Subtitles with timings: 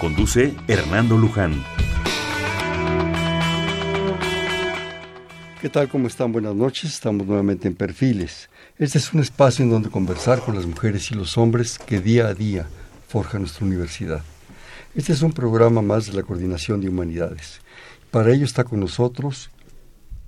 [0.00, 1.64] Conduce Hernando Luján.
[5.60, 5.88] ¿Qué tal?
[5.88, 6.32] ¿Cómo están?
[6.32, 6.92] Buenas noches.
[6.92, 8.50] Estamos nuevamente en Perfiles.
[8.76, 12.26] Este es un espacio en donde conversar con las mujeres y los hombres que día
[12.26, 12.68] a día
[13.08, 14.22] forjan nuestra universidad.
[14.94, 17.62] Este es un programa más de la Coordinación de Humanidades.
[18.10, 19.50] Para ello está con nosotros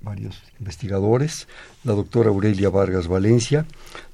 [0.01, 1.47] varios investigadores,
[1.83, 3.65] la doctora Aurelia Vargas Valencia.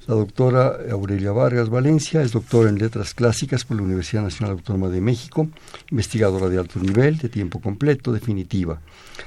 [0.06, 4.88] La doctora Aurelia Vargas Valencia es doctora en Letras Clásicas por la Universidad Nacional Autónoma
[4.88, 5.48] de México,
[5.90, 8.80] investigadora de alto nivel, de tiempo completo, definitiva.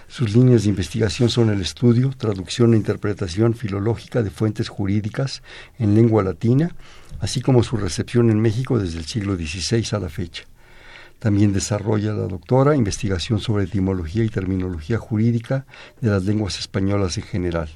[0.08, 5.44] Sus líneas de investigación son el estudio, traducción e interpretación filológica de fuentes jurídicas
[5.80, 6.74] en lengua latina,
[7.20, 10.46] así como su recepción en México desde el siglo XVI a la fecha.
[11.20, 15.66] También desarrolla la doctora investigación sobre etimología y terminología jurídica
[16.00, 17.70] de las lenguas españolas en general.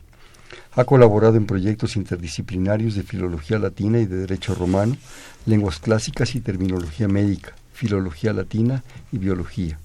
[0.76, 4.98] Ha colaborado en proyectos interdisciplinarios de filología latina y de derecho romano,
[5.46, 9.80] lenguas clásicas y terminología médica, filología latina y biología.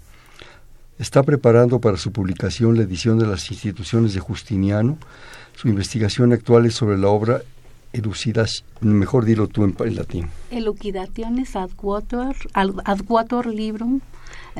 [0.98, 4.98] Está preparando para su publicación la edición de las instituciones de Justiniano.
[5.54, 7.42] Su investigación actual es sobre la obra
[7.92, 10.28] elucidas, mejor dilo tú en, latín.
[10.50, 13.46] Elucidationes ad quator,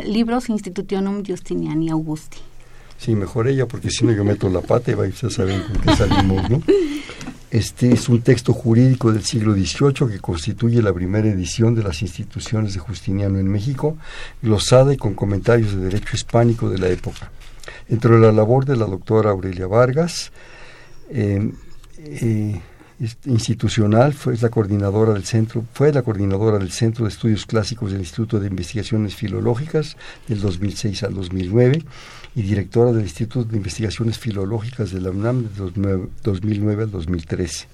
[0.05, 2.39] libros institutionum Justiniani Augusti.
[2.99, 5.81] Sí, mejor ella, porque si no yo meto la pata y va, ustedes saben con
[5.81, 6.63] qué salimos, ¿no?
[7.51, 12.03] Este es un texto jurídico del siglo XVIII que constituye la primera edición de las
[12.03, 13.97] instituciones de Justiniano en México,
[14.43, 17.31] glosada y con comentarios de derecho hispánico de la época.
[17.89, 20.31] Entre la labor de la doctora Aurelia Vargas,
[21.09, 21.51] eh,
[21.99, 22.61] eh,
[23.27, 28.01] institucional, fue la coordinadora del centro, fue la coordinadora del Centro de Estudios Clásicos del
[28.01, 31.85] Instituto de Investigaciones Filológicas del 2006 al 2009
[32.35, 37.67] y directora del Instituto de Investigaciones Filológicas de la UNAM del 2009 al 2013.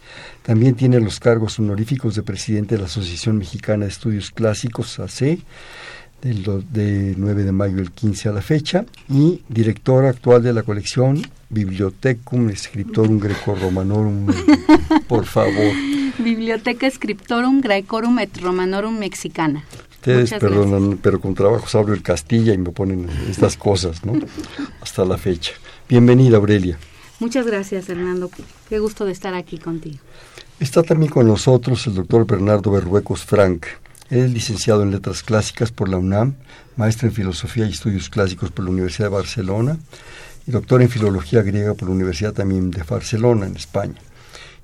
[0.42, 5.38] También tiene los cargos honoríficos de presidente de la Asociación Mexicana de Estudios Clásicos, AC,
[6.24, 10.62] del de 9 de mayo del 15 a la fecha, y directora actual de la
[10.62, 14.26] colección Bibliotecum Scriptorum Greco-Romanorum,
[15.08, 15.72] por favor.
[16.18, 19.64] Biblioteca Scriptorum Grecorum et Romanorum Mexicana.
[19.96, 24.14] Ustedes perdonan, pero con trabajo abro el Castilla y me ponen estas cosas, ¿no?
[24.80, 25.52] Hasta la fecha.
[25.88, 26.78] Bienvenida, Aurelia.
[27.20, 28.30] Muchas gracias, Hernando.
[28.68, 29.98] Qué gusto de estar aquí contigo.
[30.60, 33.66] Está también con nosotros el doctor Bernardo Berruecos Frank.
[34.14, 36.36] Es licenciado en Letras Clásicas por la UNAM,
[36.76, 39.76] maestro en Filosofía y Estudios Clásicos por la Universidad de Barcelona
[40.46, 44.00] y doctor en Filología Griega por la Universidad también de Barcelona, en España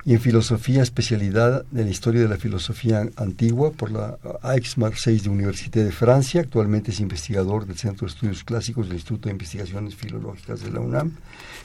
[0.05, 5.31] y en filosofía, especialidad de la historia de la filosofía antigua por la Aix-Marseille de
[5.31, 6.43] Université de Francia.
[6.43, 10.78] Actualmente es investigador del Centro de Estudios Clásicos del Instituto de Investigaciones Filológicas de la
[10.78, 11.17] UNAM,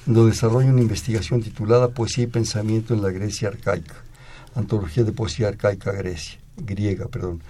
[0.08, 3.94] donde desarrolla una investigación titulada Poesía y Pensamiento en la Grecia Arcaica,
[4.56, 7.10] Antología de Poesía Arcaica Grecia, griega.
[7.10, 7.44] Perdón.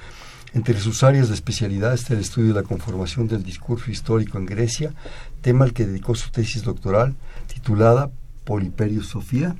[0.55, 4.45] Entre sus áreas de especialidad está el estudio de la conformación del discurso histórico en
[4.45, 4.93] Grecia,
[5.41, 7.13] tema al que dedicó su tesis doctoral
[7.53, 8.09] titulada
[8.45, 9.57] Poliperio Sofía,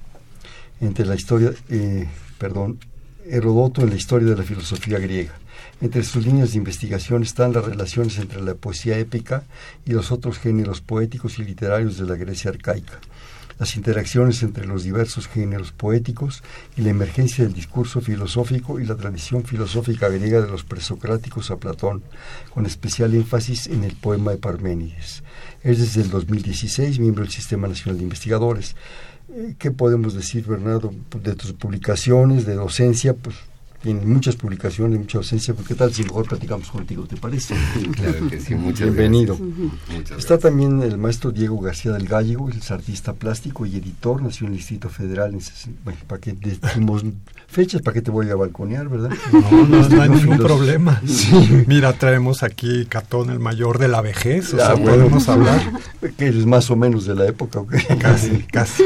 [0.79, 2.07] entre la historia, eh,
[2.37, 2.79] perdón,
[3.25, 5.33] Herodoto en la historia de la filosofía griega.
[5.81, 9.43] Entre sus líneas de investigación están las relaciones entre la poesía épica
[9.85, 12.99] y los otros géneros poéticos y literarios de la Grecia arcaica,
[13.59, 16.43] las interacciones entre los diversos géneros poéticos
[16.75, 21.57] y la emergencia del discurso filosófico y la tradición filosófica griega de los presocráticos a
[21.57, 22.03] Platón,
[22.53, 25.23] con especial énfasis en el poema de Parménides.
[25.63, 28.75] Es desde el 2016 miembro del Sistema Nacional de Investigadores.
[29.57, 33.13] ¿Qué podemos decir, Bernardo, de tus publicaciones, de docencia?
[33.15, 33.35] Pues
[33.85, 35.53] tiene muchas publicaciones, mucha docencia.
[35.53, 37.53] Pues, ¿Qué tal si mejor platicamos contigo, te parece?
[37.95, 39.37] Claro que sí, muchas Bienvenido.
[40.17, 44.53] Está también el maestro Diego García del Gallego, es artista plástico y editor, nació en
[44.53, 45.35] el Distrito Federal.
[45.35, 45.39] En,
[45.83, 47.05] bueno, para que decimos
[47.47, 49.11] fechas, ¿para qué te voy a balconear, verdad?
[49.31, 50.99] No, no, hay ningún problema.
[51.67, 55.61] Mira, traemos aquí Catón, el mayor de la vejez, o sea, podemos hablar.
[56.17, 57.75] Que es más o menos de la época, ¿ok?
[57.99, 58.83] Casi, casi.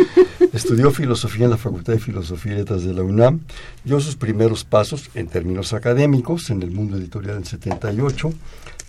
[0.51, 3.41] Estudió filosofía en la Facultad de Filosofía y Letras de la UNAM,
[3.83, 8.33] dio sus primeros pasos en términos académicos en el mundo editorial en 78,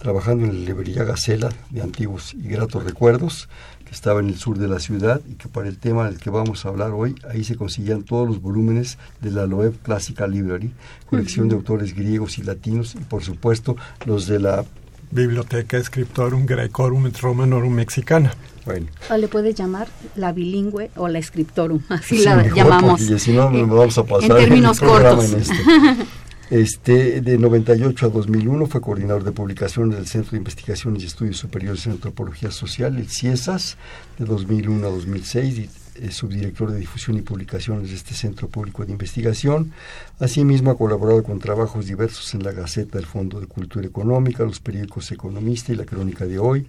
[0.01, 3.51] trabajando en la librería Gacela de Antiguos y Gratos Recuerdos,
[3.85, 6.31] que estaba en el sur de la ciudad y que para el tema del que
[6.31, 10.73] vamos a hablar hoy, ahí se conseguían todos los volúmenes de la Loeb Classical Library,
[11.11, 13.77] colección de autores griegos y latinos y por supuesto
[14.07, 14.65] los de la
[15.13, 18.33] Biblioteca Scriptorum Graecorum et Romanorum Mexicana.
[18.65, 18.87] Bueno.
[19.11, 23.01] O le puede llamar la bilingüe o la Scriptorum, así la llamamos.
[23.01, 25.33] Si no, nos vamos a pasar en términos cortos.
[25.33, 25.55] este.
[26.51, 31.37] Este, de 98 a 2001 fue coordinador de publicaciones del Centro de Investigaciones y Estudios
[31.37, 33.77] Superiores en Antropología Social, el CIESAS,
[34.19, 35.69] de 2001 a 2006,
[36.01, 39.73] es subdirector de difusión y publicaciones de este Centro Público de Investigación.
[40.19, 44.61] Asimismo, ha colaborado con trabajos diversos en la Gaceta del Fondo de Cultura Económica, los
[44.61, 46.67] periódicos Economista y la Crónica de Hoy,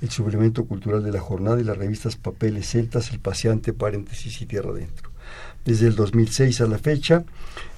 [0.00, 4.46] el Suplemento Cultural de la Jornada y las revistas Papeles Celtas, El Paseante, Paréntesis y
[4.46, 5.10] Tierra Adentro.
[5.64, 7.24] Desde el 2006 a la fecha,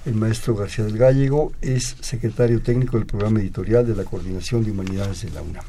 [0.05, 4.71] el maestro García del Gallego es secretario técnico del programa editorial de la Coordinación de
[4.71, 5.63] Humanidades de la UNAM.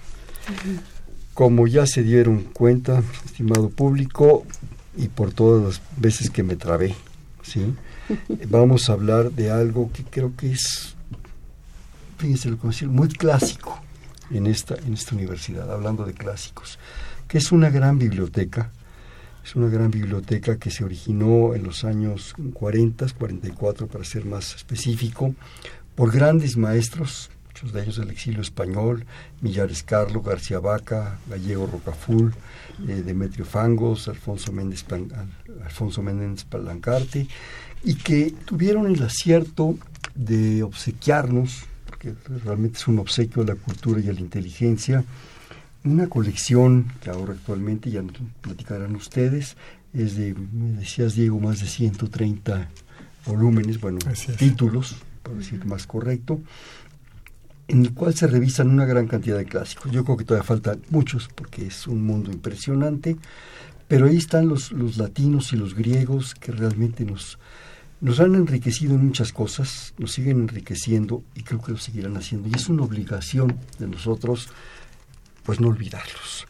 [1.35, 4.47] Como ya se dieron cuenta, estimado público,
[4.97, 6.95] y por todas las veces que me trabé,
[7.43, 7.75] ¿sí?
[8.49, 10.95] vamos a hablar de algo que creo que es,
[12.19, 13.81] fíjense lo que muy clásico
[14.31, 16.79] en esta, en esta universidad, hablando de clásicos,
[17.29, 18.71] que es una gran biblioteca
[19.47, 24.57] es una gran biblioteca que se originó en los años 40, 44 para ser más
[24.57, 25.37] específico,
[25.95, 29.07] por grandes maestros, muchos de ellos del exilio español,
[29.41, 32.35] Millares Carlo, García Vaca, Gallego Rocaful,
[32.87, 34.85] eh, Demetrio Fangos, Alfonso Méndez,
[35.65, 37.27] Alfonso Méndez Palancarte,
[37.83, 39.79] y que tuvieron el acierto
[40.15, 42.13] de obsequiarnos, porque
[42.45, 45.03] realmente es un obsequio a la cultura y a la inteligencia,
[45.83, 48.03] una colección que ahora actualmente ya
[48.43, 49.57] platicarán ustedes,
[49.95, 52.69] es de, me decías Diego, más de 130
[53.25, 53.99] volúmenes, bueno,
[54.37, 56.41] títulos, por decir más correcto,
[57.69, 59.91] en el cual se revisan una gran cantidad de clásicos.
[59.91, 63.17] Yo creo que todavía faltan muchos porque es un mundo impresionante,
[63.89, 67.39] pero ahí están los, los latinos y los griegos que realmente nos,
[68.01, 72.49] nos han enriquecido en muchas cosas, nos siguen enriqueciendo y creo que lo seguirán haciendo.
[72.49, 74.49] Y es una obligación de nosotros
[75.45, 76.47] pues no olvidarlos.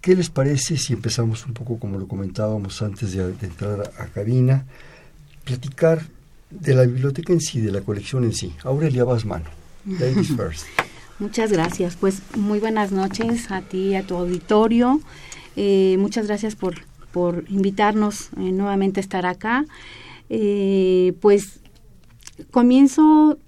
[0.00, 4.64] ¿Qué les parece si empezamos un poco como lo comentábamos antes de, entrar a, cabina,
[5.44, 6.02] platicar
[6.50, 8.54] de la biblioteca en sí, de la colección en sí?
[8.64, 9.50] Aurelia Basmano,
[9.86, 10.66] ladies first.
[11.20, 11.96] Muchas gracias.
[11.96, 15.00] Pues muy buenas noches a ti, a tu auditorio.
[15.54, 16.76] Eh, muchas gracias por,
[17.12, 19.66] por invitarnos eh, nuevamente a estar acá.
[20.30, 21.60] Eh, pues
[22.50, 23.38] comienzo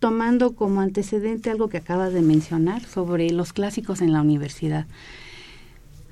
[0.00, 4.86] tomando como antecedente algo que acabas de mencionar sobre los clásicos en la universidad.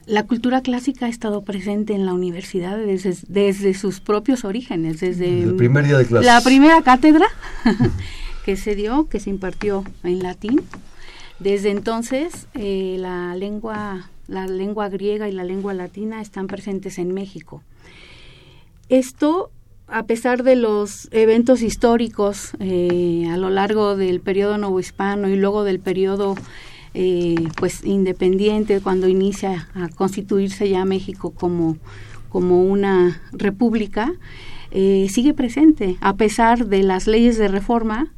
[0.07, 5.43] La cultura clásica ha estado presente en la universidad desde, desde sus propios orígenes, desde
[5.43, 6.27] el primer día de clases.
[6.27, 7.27] la primera cátedra
[8.47, 10.63] que se dio, que se impartió en latín.
[11.41, 17.13] Desde entonces, eh, la lengua, la lengua griega y la lengua latina están presentes en
[17.13, 17.65] México.
[18.89, 19.51] Esto
[19.89, 25.65] a pesar de los eventos históricos eh, a lo largo del periodo novohispano y luego
[25.65, 26.37] del periodo
[26.95, 31.79] eh, pues independiente cuando inicia a constituirse ya México como,
[32.29, 34.13] como una república
[35.09, 38.13] sigue presente a pesar de las leyes de reforma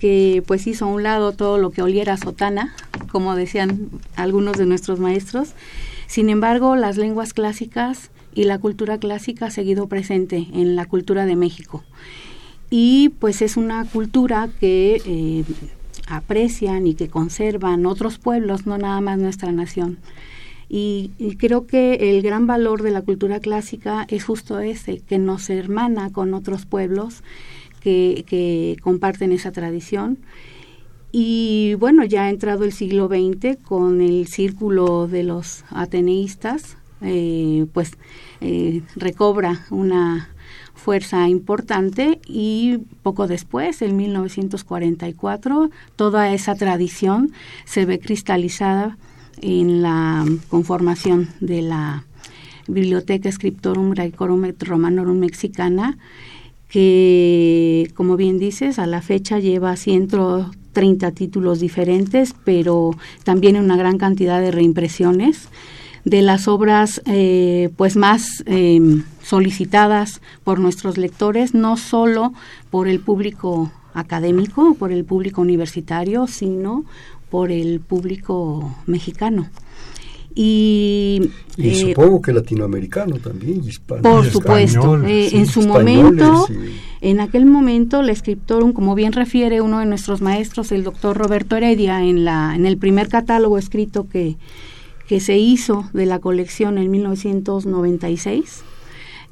[0.00, 2.74] que pues hizo a un lado todo lo que oliera a sotana
[3.12, 5.50] como decían algunos de nuestros maestros
[6.06, 11.26] sin embargo las lenguas clásicas y la cultura clásica ha seguido presente en la cultura
[11.26, 11.82] de México.
[12.70, 15.44] Y pues es una cultura que eh,
[16.06, 19.98] aprecian y que conservan otros pueblos, no nada más nuestra nación.
[20.72, 25.50] Y, creo que el gran valor de la cultura clásica es justo ese, que nos
[25.50, 27.24] hermana con otros pueblos
[27.80, 30.18] que, comparten esa tradición.
[31.12, 37.66] Y bueno, ya ha entrado el siglo XX con el círculo de los ateneístas, eh,
[37.72, 37.92] pues
[38.40, 40.28] eh, recobra una
[40.74, 47.32] fuerza importante y poco después, en 1944, toda esa tradición
[47.64, 48.96] se ve cristalizada
[49.42, 52.04] en la conformación de la
[52.66, 55.98] Biblioteca Scriptorum Graecorum et Romanorum Mexicana,
[56.70, 62.92] que, como bien dices, a la fecha lleva 130 títulos diferentes, pero
[63.24, 65.48] también una gran cantidad de reimpresiones
[66.04, 72.32] de las obras eh, pues más em, solicitadas por nuestros lectores, no solo
[72.70, 76.84] por el público académico, por el público universitario, sino
[77.30, 79.48] por el público mexicano.
[80.34, 84.02] Y, eh, supongo que latinoamericano también, hispano.
[84.02, 86.46] Por supuesto, eh, en su momento,
[87.00, 91.56] en aquel momento, el escritor, como bien refiere uno de nuestros maestros, el doctor Roberto
[91.56, 94.36] Heredia, en, la, en el primer catálogo escrito que,
[95.08, 98.62] que se hizo de la colección en 1996,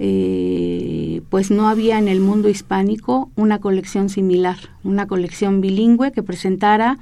[0.01, 6.23] eh, pues no había en el mundo hispánico una colección similar, una colección bilingüe que
[6.23, 6.99] presentara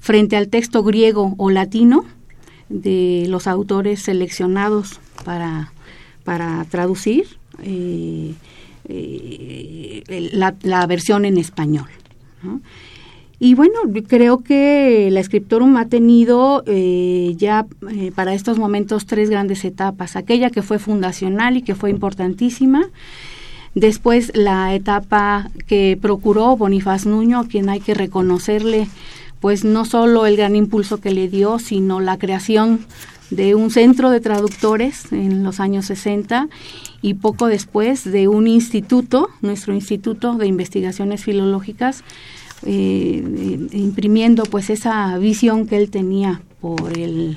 [0.00, 2.04] frente al texto griego o latino
[2.68, 5.72] de los autores seleccionados para,
[6.24, 7.26] para traducir
[7.62, 8.34] eh,
[8.88, 10.02] eh,
[10.32, 11.88] la, versión en español.
[13.40, 13.74] Y bueno,
[14.06, 17.66] creo que la Scriptorum ha tenido eh, ya
[18.14, 20.16] para estos momentos tres grandes etapas.
[20.16, 22.90] Aquella que fue fundacional y que fue importantísima.
[23.74, 28.88] Después la etapa que procuró Bonifaz Nuño, a quien hay que reconocerle
[29.44, 32.86] pues no solo el gran impulso que le dio, sino la creación
[33.28, 36.48] de un centro de traductores en los años 60
[37.02, 42.04] y poco después de un instituto, nuestro Instituto de Investigaciones Filológicas,
[42.64, 47.36] eh, imprimiendo pues esa visión que él tenía por el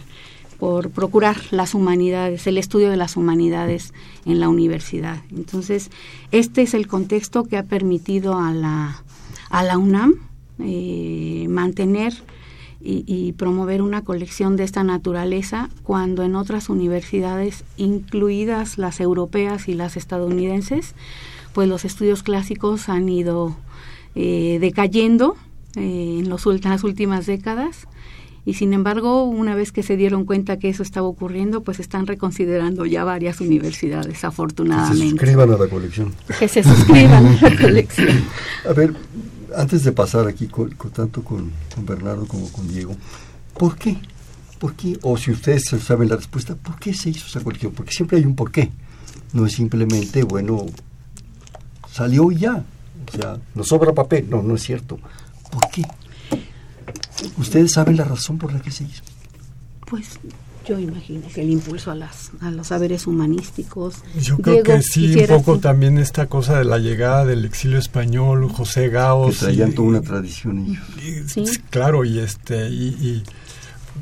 [0.60, 3.94] por procurar las humanidades, el estudio de las humanidades
[4.26, 5.18] en la universidad.
[5.36, 5.92] Entonces,
[6.32, 9.04] este es el contexto que ha permitido a la,
[9.50, 10.27] a la UNAM
[10.60, 12.14] eh, mantener
[12.80, 19.74] y, promover una colección de esta naturaleza cuando en otras universidades, incluidas las europeas y
[19.74, 20.94] las estadounidenses,
[21.54, 23.58] pues los estudios clásicos han ido
[24.16, 25.36] eh, decayendo
[25.76, 27.88] eh, en, los, las últimas décadas
[28.48, 32.08] y sin embargo, una vez que se dieron cuenta que eso estaba ocurriendo, pues están
[32.08, 35.18] reconsiderando ya varias universidades, afortunadamente.
[35.18, 36.16] Que se suscriban a la colección.
[36.40, 38.24] Que se suscriban a la colección.
[38.70, 38.94] A ver,
[39.58, 42.96] antes de pasar aquí con, tanto con, Bernardo como con Diego,
[43.58, 43.98] ¿por qué?
[44.60, 44.98] ¿Por qué?
[45.02, 47.74] O si ustedes saben la respuesta, ¿por qué se hizo esa colección?
[47.74, 48.72] Porque siempre hay un por qué.
[49.34, 50.66] No es simplemente, bueno,
[51.92, 52.64] salió y ya.
[53.08, 54.30] O sea, nos sobra papel.
[54.30, 55.00] No, no es cierto.
[55.52, 55.84] ¿Por qué?
[57.38, 59.04] ¿Ustedes saben la razón por la que se hizo?
[59.88, 60.20] Pues
[60.68, 63.96] yo imagino que el impulso a, las, a los saberes humanísticos.
[64.22, 68.50] Yo creo que sí, un poco también esta cosa de la llegada del exilio español,
[68.50, 69.40] José Gaos.
[69.40, 71.60] Que traían toda una tradición ellos.
[71.70, 73.24] Claro, y este y,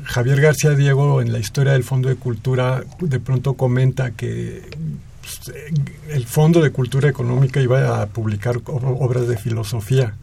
[0.04, 4.62] Javier García Diego en la historia del Fondo de Cultura de pronto comenta que
[5.20, 5.52] pues,
[6.10, 10.14] el Fondo de Cultura Económica iba a publicar obras de filosofía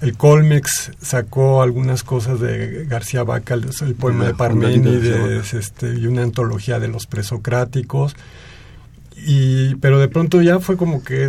[0.00, 6.22] el Colmex sacó algunas cosas de García Vaca, el, poema de Parménides este, y una
[6.22, 8.14] antología de los presocráticos.
[9.16, 11.28] Y, pero de pronto ya fue como que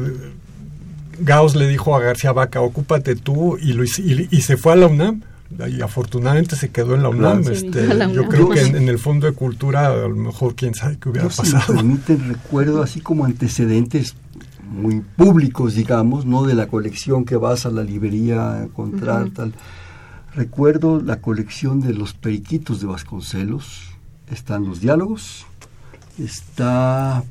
[1.20, 4.88] Gauss le dijo a García Vaca, ocúpate tú, y, lo, y, se fue a la
[4.88, 5.24] UNAM.
[5.68, 7.42] Y afortunadamente se quedó en la UNAM.
[7.52, 11.10] Este, Yo creo que en, el Fondo de Cultura, a lo mejor quién sabe qué
[11.10, 11.76] hubiera pasado.
[11.76, 14.14] Si me recuerdo así como antecedentes
[14.70, 19.54] muy públicos, digamos, no de la colección que vas a la librería a encontrar, tal.
[20.36, 23.90] Recuerdo la colección de los periquitos de Vasconcelos,
[24.32, 25.46] están los diálogos,
[26.20, 27.24] está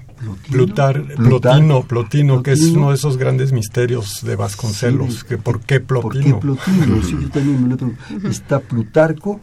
[0.49, 0.75] Plutino,
[1.17, 6.41] Plotino, Plotino, que es uno de esos grandes misterios de Vasconcelos, que por qué Plotino.
[6.41, 7.03] ¿Por qué Plotino?
[7.03, 9.41] sí, yo también me Está Plutarco,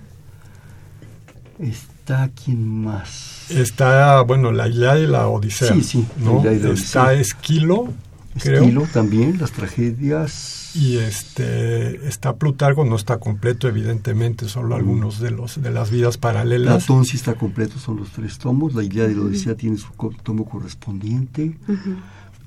[1.59, 1.94] está
[2.33, 5.73] quién más Está, bueno, la Ilíada y la Odisea.
[5.73, 6.43] Sí, sí, ¿no?
[6.43, 7.93] Está Esquilo,
[8.39, 8.63] creo.
[8.63, 10.71] Esquilo también, las tragedias.
[10.73, 14.79] Y este está Plutarco, no está completo, evidentemente, solo mm.
[14.79, 16.85] algunos de los de las vidas paralelas.
[16.85, 18.73] Platón sí está completo, son los tres tomos.
[18.73, 19.89] La Ilíada y la Odisea tiene su
[20.23, 21.55] tomo correspondiente.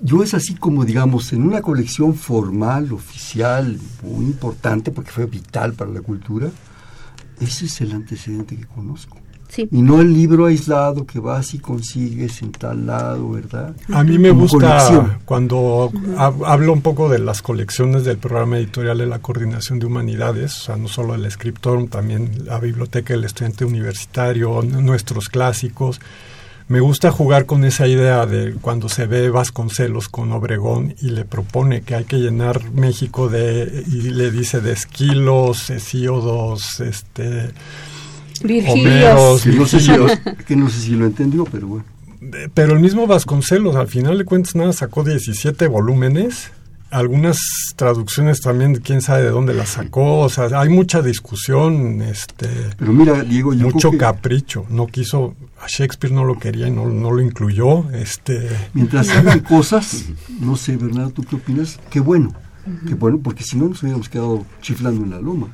[0.01, 5.75] Yo es así como, digamos, en una colección formal, oficial, muy importante, porque fue vital
[5.75, 6.51] para la cultura,
[7.41, 9.17] ese es el antecedente que conozco.
[9.57, 13.75] Y no el libro aislado que vas y consigues en tal lado, ¿verdad?
[13.93, 19.07] A mí me gusta cuando hablo un poco de las colecciones del programa editorial de
[19.07, 23.65] la Coordinación de Humanidades, o sea, no solo el escritor, también la biblioteca del estudiante
[23.65, 26.01] universitario, nuestros clásicos.
[26.69, 31.25] Me gusta jugar con esa idea de cuando se ve Vasconcelos con Obregón y le
[31.25, 37.55] propone que hay que llenar México de, y le dice de esquilos, hesíodos, este
[38.43, 39.47] Virgilios.
[39.47, 39.91] no sé si
[40.47, 41.85] que no sé si lo entendió, pero bueno.
[42.55, 46.51] Pero el mismo Vasconcelos, al final de cuentas, nada, sacó 17 volúmenes.
[46.91, 47.39] Algunas
[47.77, 50.21] traducciones también, quién sabe de dónde las sacó.
[50.21, 52.01] O sea, hay mucha discusión.
[52.01, 54.65] este Pero mira, Diego, yo Mucho capricho.
[54.71, 57.91] No quiso, a Shakespeare no lo quería y no, no lo incluyó.
[57.91, 60.07] este Mientras hagan cosas,
[60.41, 61.79] no sé, Bernardo, ¿tú qué opinas?
[61.91, 62.33] Qué bueno.
[62.87, 65.49] Qué bueno, porque si no nos hubiéramos quedado chiflando en la loma.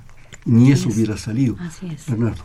[0.46, 1.56] Ni eso hubiera salido.
[1.60, 2.06] Así es.
[2.06, 2.42] Bernardo.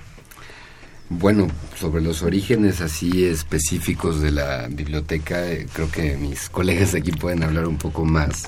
[1.11, 7.11] Bueno, sobre los orígenes así específicos de la biblioteca, eh, creo que mis colegas aquí
[7.11, 8.43] pueden hablar un poco más.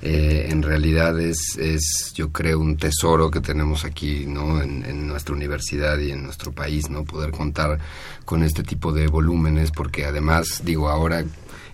[0.00, 4.62] eh, en realidad es, es, yo creo, un tesoro que tenemos aquí, ¿no?
[4.62, 7.04] En, en, nuestra universidad y en nuestro país, ¿no?
[7.04, 7.78] Poder contar
[8.24, 11.22] con este tipo de volúmenes, porque además, digo, ahora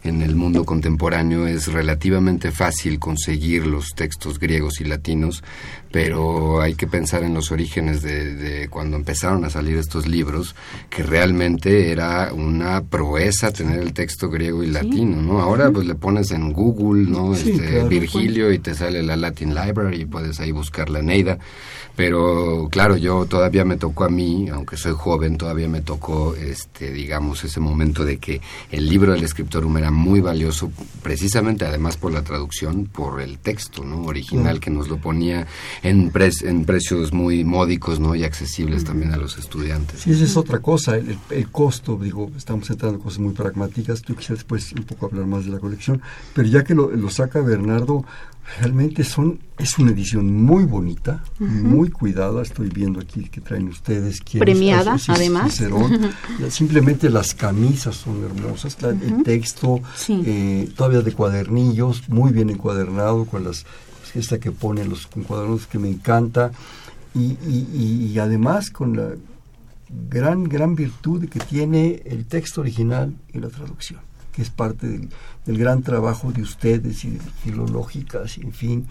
[0.04, 5.42] en el mundo contemporáneo es relativamente fácil conseguir los textos griegos y latinos,
[5.90, 10.54] pero hay que pensar en los orígenes de, cuando empezaron a salir estos libros,
[10.90, 15.40] que realmente era una proeza tener el texto griego y latino, ¿no?
[15.40, 17.34] Ahora pues le pones en Google, ¿no?
[17.34, 21.38] este, Virgilio y te sale la Latin Library y puedes ahí buscar la Neida,
[21.96, 26.90] pero claro, yo todavía me tocó a mí, aunque soy joven, todavía me tocó, este,
[26.90, 30.70] digamos, ese momento de que el libro del escritor era muy valioso,
[31.02, 34.02] precisamente además por la traducción, por el texto, ¿no?
[34.04, 35.46] Original que nos lo ponía
[35.82, 36.12] en,
[36.42, 38.14] en precios muy módicos, ¿no?
[38.14, 40.00] Y accesibles también a los estudiantes.
[40.00, 44.14] Sí, esa es otra cosa, el, costo, digo, estamos entrando en cosas muy pragmáticas, tú
[44.14, 46.02] quisieras después un poco hablar más de la colección,
[46.34, 48.04] pero ya que lo, lo saca Bernardo,
[48.58, 52.42] realmente son es una edición muy bonita, muy cuidada.
[52.42, 54.20] Estoy viendo aquí que traen ustedes.
[54.38, 55.62] Premiada, además.
[56.50, 58.76] Simplemente las camisas son hermosas.
[58.82, 63.64] El texto, eh, todavía de cuadernillos, muy bien encuadernado, con las
[64.14, 66.52] esta que pone los encuadernos que me encanta.
[67.14, 69.08] Y, y, además con la
[70.10, 74.00] gran, gran virtud que tiene el texto original y la traducción
[74.36, 75.08] que es parte del,
[75.58, 78.86] gran trabajo de ustedes y de filológicas, en fin,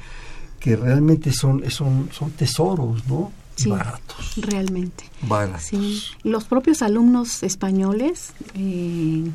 [0.60, 3.32] que realmente son, son, son tesoros, ¿no?
[3.68, 4.34] baratos.
[4.38, 5.06] Realmente.
[5.22, 5.64] Baratos.
[5.64, 6.02] Sí.
[6.24, 9.30] Los propios alumnos españoles, eh,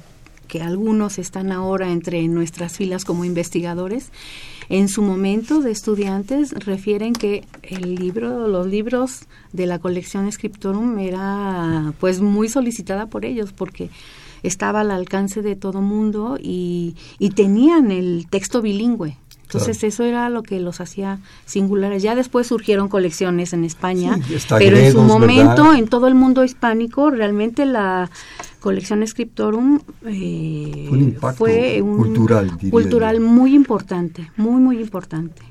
[0.49, 4.11] que algunos están ahora entre nuestras filas como investigadores,
[4.69, 10.99] en su momento de estudiantes refieren que el libro, los libros de la colección Scriptorum
[10.99, 13.91] era pues muy solicitada por ellos porque
[14.43, 19.17] estaba al alcance de todo mundo y, y tenían el texto bilingüe.
[19.53, 22.03] Entonces eso era lo que los hacía singulares.
[22.05, 24.17] Ya después surgieron colecciones en España,
[24.59, 28.11] pero en su momento en todo el mundo hispánico realmente la
[28.61, 35.43] colección Scriptorum eh, fue un, cultural, cultural muy importante, muy muy importante.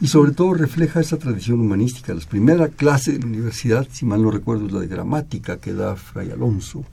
[0.00, 2.12] Y sobre todo refleja esa tradición humanística.
[2.12, 5.72] La primera clase de la universidad, si mal no recuerdo, es la de gramática que
[5.72, 6.84] da Fray Alonso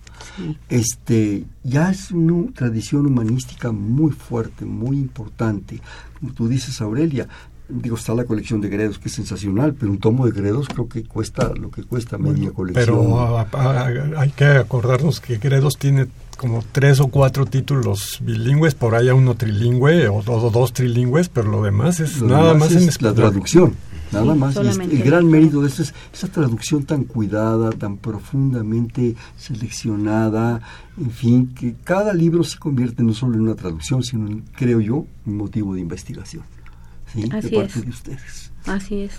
[0.69, 5.79] este, ya es una tradición humanística muy fuerte, muy importante.
[6.19, 7.27] Como tú dices, Aurelia,
[7.69, 10.87] digo, está la colección de Gredos, que es sensacional, pero un tomo de Gredos creo
[10.87, 12.85] que cuesta lo que cuesta media colección.
[12.85, 16.07] Pero hay que acordarnos que Gredos tiene
[16.37, 21.63] como tres o cuatro títulos bilingües, por ahí uno trilingüe o, dos trilingües, pero lo
[21.63, 23.75] demás es nada más en la traducción.
[24.13, 24.55] Nada más.
[24.55, 30.61] el gran mérito de esto es esa traducción tan cuidada, tan profundamente seleccionada,
[30.97, 35.05] en fin, que cada libro se convierte no solo en una traducción, sino, creo yo,
[35.25, 36.43] un motivo de investigación.
[37.13, 37.23] ¿sí?
[37.31, 37.85] Así de parte es.
[37.85, 38.51] de ustedes.
[38.65, 39.11] Así es.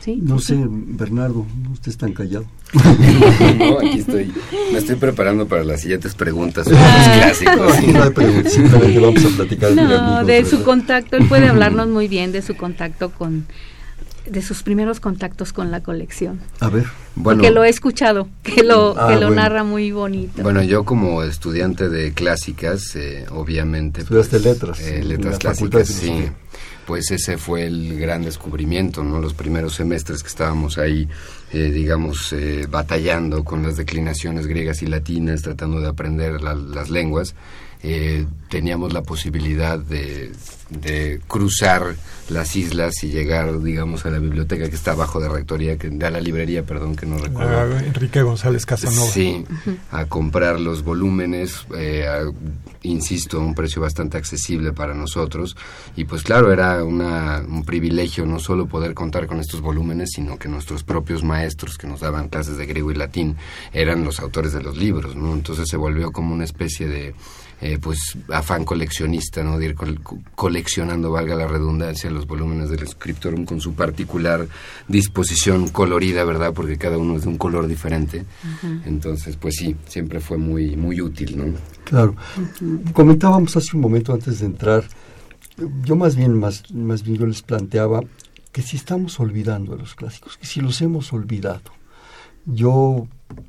[0.00, 0.20] ¿Sí?
[0.22, 2.46] no sé, Bernardo, usted está callado.
[3.58, 4.32] no, aquí estoy.
[4.72, 7.82] Me estoy preparando para las siguientes preguntas clásicos.
[7.86, 11.16] No, no vamos a platicar no, de su contacto.
[11.16, 13.46] Él puede hablarnos muy bien de su contacto con
[14.26, 16.40] de sus primeros contactos con la colección.
[16.60, 16.86] A ver.
[17.14, 20.42] Bueno, Porque lo he escuchado, que lo, ah, que lo narra muy bonito.
[20.42, 24.02] Bueno, yo como estudiante de clásicas, eh, obviamente...
[24.02, 24.80] Estudiaste pues, letras.
[24.80, 26.30] Eh, letras clásicas, sí.
[26.86, 29.20] Pues ese fue el gran descubrimiento, ¿no?
[29.20, 31.08] Los primeros semestres que estábamos ahí,
[31.52, 32.34] eh, digamos,
[32.68, 37.34] batallando con las declinaciones griegas y latinas, tratando de aprender las lenguas.
[38.48, 40.32] Teníamos la posibilidad de
[40.70, 41.96] de cruzar
[42.28, 46.10] las islas y llegar, digamos, a la biblioteca que está abajo de rectoría, que, a
[46.10, 47.76] la librería, perdón, que no recuerdo.
[47.76, 49.10] Ah, Enrique González Casanova.
[49.10, 49.44] Sí,
[49.90, 52.06] a comprar los volúmenes, eh,
[52.82, 55.56] insisto, a un precio bastante accesible para nosotros.
[55.96, 60.38] Y pues claro, era una, un privilegio no solo poder contar con estos volúmenes, sino
[60.38, 63.36] que nuestros propios maestros que nos daban clases de griego y latín
[63.72, 65.32] eran los autores de los libros, ¿no?
[65.32, 67.14] Entonces se volvió como una especie de
[67.60, 67.98] eh, pues
[68.30, 69.58] afán coleccionista, ¿no?
[69.58, 69.76] De ir
[70.34, 74.46] coleccionando, valga la redundancia, los volúmenes del Scriptorum con su particular
[74.88, 76.54] disposición colorida, ¿verdad?
[76.54, 78.24] Porque cada uno es de un color diferente.
[78.86, 81.54] Entonces, pues sí, siempre fue muy, muy útil, ¿no?
[81.84, 82.16] Claro.
[82.94, 84.84] Comentábamos hace un momento antes de entrar,
[85.84, 88.00] yo más bien, más, más bien yo les planteaba
[88.52, 91.72] que si estamos olvidando a los clásicos, que si los hemos olvidado.
[92.46, 93.06] Yo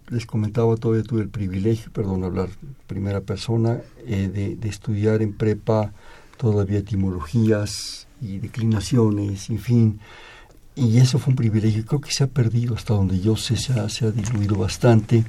[0.09, 2.49] les comentaba, todavía tuve el privilegio, perdón, hablar
[2.87, 5.93] primera persona, eh, de, estudiar en prepa
[6.37, 9.99] todavía etimologías y declinaciones, en fin.
[10.75, 13.73] Y eso fue un privilegio, creo que se ha perdido hasta donde yo sé, se
[13.73, 15.25] ha, se ha diluido bastante.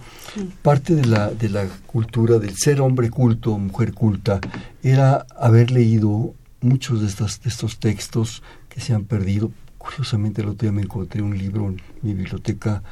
[0.63, 4.41] Parte de la, de la cultura del ser hombre culto, mujer culta,
[4.83, 9.51] era haber leído muchos de, estas, de estos textos que se han perdido.
[9.79, 12.83] Curiosamente el otro día me encontré un libro en mi biblioteca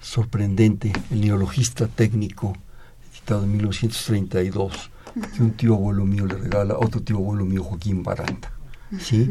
[0.00, 2.56] sorprendente, El neologista técnico,
[3.12, 4.90] editado en 1932,
[5.34, 8.50] que un tío abuelo mío le regala otro tío abuelo mío, Joaquín Baranda.
[8.98, 9.28] ¿sí?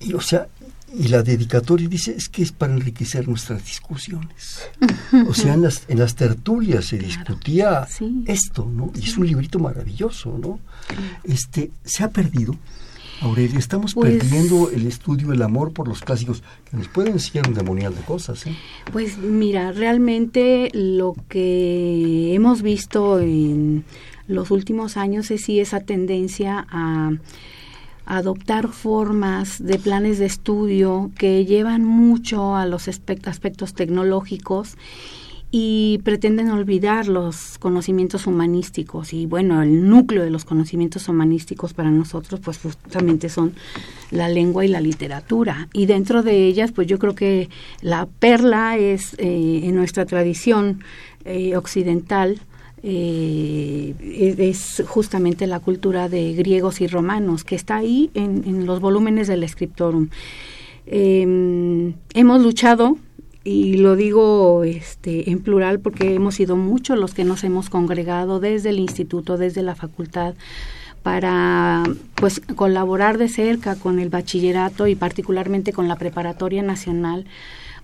[0.00, 0.48] Y, o sea,
[0.94, 4.62] y la dedicatoria dice es que es para enriquecer nuestras discusiones.
[5.28, 7.86] O sea, en las, en las tertulias se discutía
[8.26, 8.90] esto, ¿no?
[8.94, 10.60] Y es un librito maravilloso, ¿no?
[11.24, 12.56] Este, se ha perdido.
[13.20, 17.48] Aurelia, estamos pues perdiendo el estudio del amor por los clásicos, que nos pueden enseñar
[17.48, 18.46] un demonial de cosas.
[18.46, 18.56] ¿eh?
[18.92, 23.84] Pues mira, realmente lo que hemos visto en
[24.28, 27.12] los últimos años es sí esa tendencia a
[28.06, 34.76] adoptar formas de planes de estudio que llevan mucho a los aspectos tecnológicos
[35.50, 41.90] y pretenden olvidar los conocimientos humanísticos y bueno el núcleo de los conocimientos humanísticos para
[41.90, 43.54] nosotros pues justamente son
[44.10, 47.48] la lengua y la literatura y dentro de ellas pues yo creo que
[47.80, 50.80] la perla es eh, en nuestra tradición
[51.24, 52.40] eh, occidental
[52.82, 53.94] eh,
[54.38, 59.48] es justamente la cultura de griegos y romanos, que está ahí en, los volúmenes del
[59.48, 60.08] Scriptorum.
[60.86, 62.96] Em, hemos luchado,
[63.48, 68.40] y lo digo este, en plural porque hemos sido muchos los que nos hemos congregado
[68.40, 70.34] desde el instituto, desde la facultad,
[71.02, 71.82] para
[72.16, 77.24] pues colaborar de cerca con el bachillerato y particularmente con la preparatoria nacional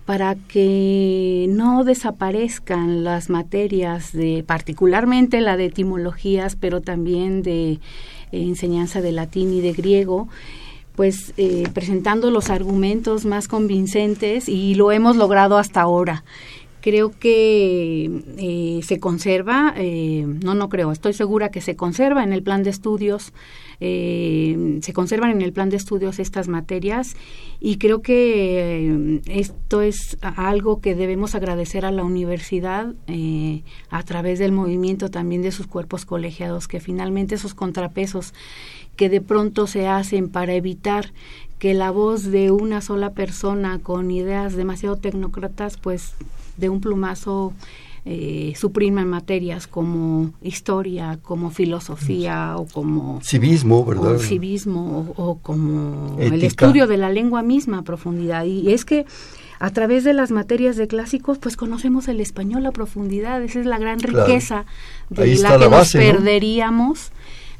[0.05, 7.81] para que no desaparezcan las materias de particularmente la de etimologías, pero también de
[8.33, 10.29] enseñanza de latín y de griego
[10.95, 16.25] pues eh, presentando los argumentos más convincentes y lo hemos logrado hasta ahora
[16.85, 22.35] creo que eh, se conserva, eh, no, no creo, estoy segura que se conserva en
[22.35, 23.33] el plan de estudios,
[23.81, 27.17] eh, se conservan en el plan de estudios estas materias
[27.59, 32.93] y creo que esto es algo que debemos agradecer a la universidad
[33.89, 38.35] a través del movimiento también de sus cuerpos colegiados, que finalmente esos contrapesos
[38.95, 41.15] que de pronto se hacen para evitar
[41.59, 46.15] que la voz de una sola persona con ideas demasiado tecnócratas pues
[46.57, 47.53] de un plumazo
[48.07, 54.19] eh, suprime materias como historia, como filosofía o como civismo, ¿verdad?
[54.19, 58.45] civismo o, como el estudio de la lengua misma a profundidad.
[58.45, 59.07] Y es que
[59.59, 63.43] a través de las materias de clásicos, pues conocemos el español a profundidad.
[63.43, 64.67] Esa es la gran riqueza
[65.09, 67.11] de la que nos perderíamos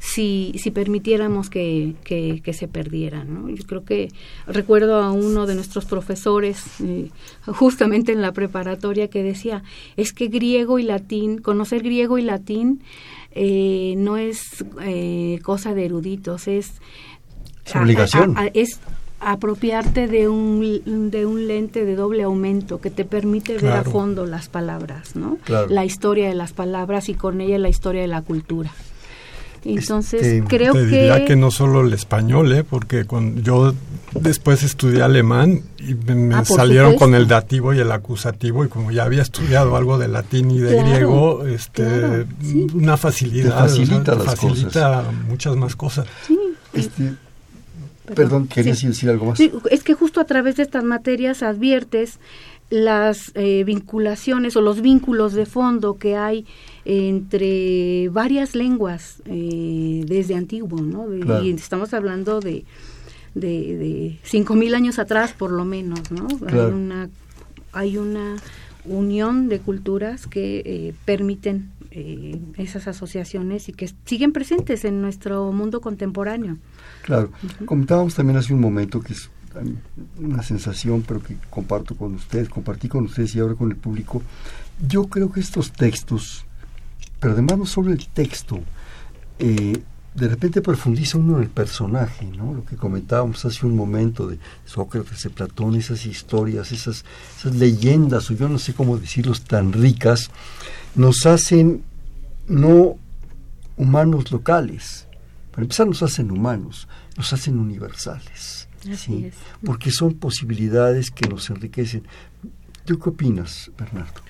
[0.05, 3.33] si, si permitiéramos que, que, se perdieran.
[3.33, 3.49] ¿no?
[3.49, 4.09] Yo creo que
[4.45, 7.09] recuerdo a uno de nuestros profesores, eh,
[7.47, 9.63] justamente en la preparatoria, que decía,
[9.97, 12.83] es que griego y latín, conocer griego y latín
[13.31, 16.73] eh, no es eh, cosa de eruditos, es...
[17.73, 18.35] obligación.
[18.53, 18.79] es
[19.19, 24.27] apropiarte de un, de un lente de doble aumento que te permite ver a fondo
[24.27, 25.39] las palabras, ¿no?
[25.67, 28.71] La historia de las palabras y con ella la historia de la cultura.
[29.65, 30.85] Entonces, este, creo te que...
[30.85, 32.63] diría que no solo el español, ¿eh?
[32.63, 33.73] porque cuando yo
[34.13, 38.91] después estudié alemán y me, ah, salieron con el dativo y el acusativo y como
[38.91, 42.27] ya había estudiado algo de latín y de griego, este,
[42.73, 43.57] una facilidad.
[43.59, 46.07] facilita las facilita muchas más cosas.
[46.27, 46.37] Sí.
[46.73, 47.13] Este,
[48.13, 49.39] perdón, ¿querías decir algo más?
[49.39, 52.19] es que justo a través de estas materias adviertes
[52.69, 56.45] las eh, vinculaciones o los vínculos de fondo que hay
[56.85, 61.07] entre varias lenguas eh, desde antiguo, ¿no?
[61.43, 62.63] Y estamos hablando de
[63.33, 66.27] de, cinco mil años atrás por lo menos, ¿no?
[66.47, 67.09] Hay una
[67.73, 68.37] hay una
[68.85, 71.71] unión de culturas que eh, permiten
[72.57, 76.57] esas asociaciones y que siguen presentes en nuestro mundo contemporáneo.
[77.03, 77.31] Claro,
[77.63, 79.29] comentábamos también hace un momento que es
[80.19, 84.21] una sensación, pero que comparto con ustedes, compartí con ustedes y ahora con el público.
[84.85, 86.44] Yo creo que estos textos,
[87.25, 88.59] pero además no solo el texto,
[89.39, 89.81] eh,
[90.13, 92.53] de repente profundiza uno en el personaje, ¿no?
[92.53, 97.03] Lo que comentábamos hace un momento de Sócrates, de Platón, esas historias, esas,
[97.35, 100.29] esas leyendas, o yo no sé cómo decirlos, tan ricas,
[100.93, 101.81] nos hacen
[102.47, 102.95] no
[103.75, 105.07] humanos locales,
[105.49, 109.31] para empezar nos hacen humanos, nos hacen universales ¿sí?
[109.63, 112.03] porque son posibilidades que nos enriquecen.
[112.85, 114.21] ¿Tú qué opinas, Bernardo?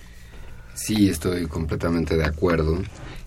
[0.75, 2.77] Sí, estoy completamente de acuerdo.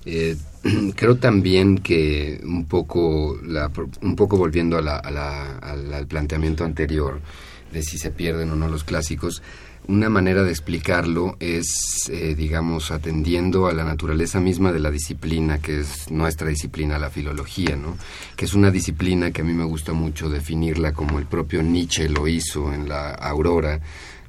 [0.04, 0.37] Eh,
[0.94, 3.70] creo también que un poco, la,
[4.02, 7.20] un poco volviendo a la, al planteamiento anterior
[7.72, 9.42] de si se pierden o no los clásicos,
[9.88, 15.62] una manera de explicarlo es, eh, digamos, atendiendo a la naturaleza misma de la disciplina,
[15.62, 17.96] que es nuestra disciplina, la filología, ¿no?
[18.37, 22.11] Que es una disciplina que a mí me gusta mucho definirla como el propio Nietzsche
[22.11, 23.80] lo hizo en la Aurora,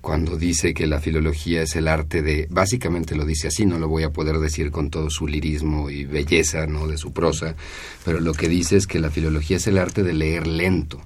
[0.01, 3.87] cuando dice que la filología es el arte de, básicamente lo dice así, no lo
[3.87, 6.87] voy a poder decir con todo su lirismo y belleza, ¿no?
[6.87, 7.55] De su prosa,
[8.05, 11.01] pero lo que dice es que la filología es el arte de leer lento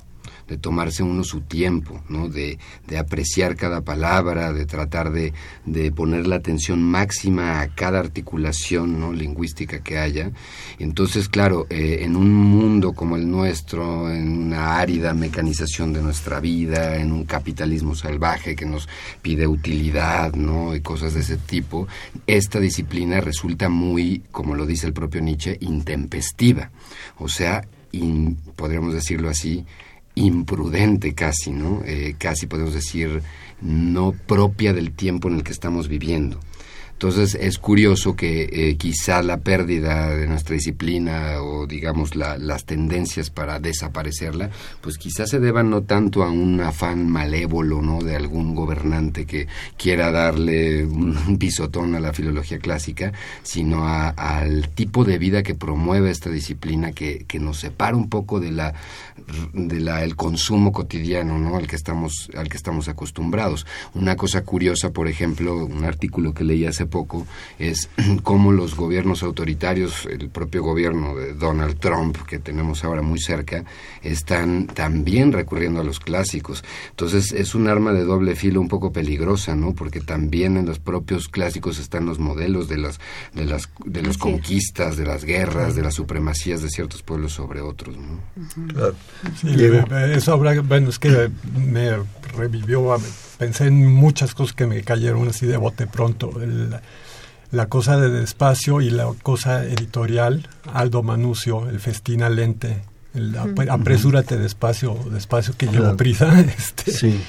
[0.47, 2.29] de tomarse uno su tiempo, ¿no?
[2.29, 5.33] de, de apreciar cada palabra, de tratar de,
[5.65, 9.13] de, poner la atención máxima a cada articulación ¿no?
[9.13, 10.31] lingüística que haya.
[10.79, 16.39] Entonces, claro, eh, en un mundo como el nuestro, en una árida mecanización de nuestra
[16.39, 18.89] vida, en un capitalismo salvaje que nos
[19.21, 20.75] pide utilidad ¿no?
[20.75, 21.87] y cosas de ese tipo,
[22.27, 26.71] esta disciplina resulta muy, como lo dice el propio Nietzsche, intempestiva.
[27.17, 27.63] O sea,
[28.55, 29.65] podríamos decirlo así,
[30.15, 31.81] imprudente casi, ¿no?
[31.85, 33.21] Eh, casi podemos decir
[33.61, 36.39] no propia del tiempo en el que estamos viviendo.
[37.03, 43.29] Entonces es curioso que eh, quizá la pérdida de nuestra disciplina o digamos las tendencias
[43.29, 48.55] para desaparecerla, pues quizá se deban no tanto a un afán malévolo no de algún
[48.55, 53.11] gobernante que quiera darle un pisotón a la filología clásica,
[53.41, 58.39] sino al tipo de vida que promueve esta disciplina que, que nos separa un poco
[58.39, 58.75] de la
[59.51, 63.65] de la el consumo cotidiano no al que estamos al que estamos acostumbrados.
[63.93, 67.25] Una cosa curiosa, por ejemplo, un artículo que leí hace poco
[67.57, 67.89] es
[68.23, 73.65] cómo los gobiernos autoritarios, el propio gobierno de Donald Trump, que tenemos ahora muy cerca,
[74.03, 76.63] están también recurriendo a los clásicos.
[76.91, 79.73] Entonces es un arma de doble filo un poco peligrosa, ¿no?
[79.73, 82.99] Porque también en los propios clásicos están los modelos de las
[83.33, 87.61] de las de las conquistas, de las guerras, de las supremacías de ciertos pueblos sobre
[87.61, 88.21] otros, ¿no?
[90.13, 91.97] eso bueno, es que me
[92.37, 92.93] revivió
[93.43, 96.31] pensé en muchas cosas que me cayeron así de bote pronto.
[97.51, 102.81] la cosa de despacio y la cosa editorial, Aldo Manucio, el festín lente,
[103.13, 103.35] el
[103.69, 106.39] apresúrate despacio, despacio que llevo prisa.
[106.57, 107.21] Este, sí.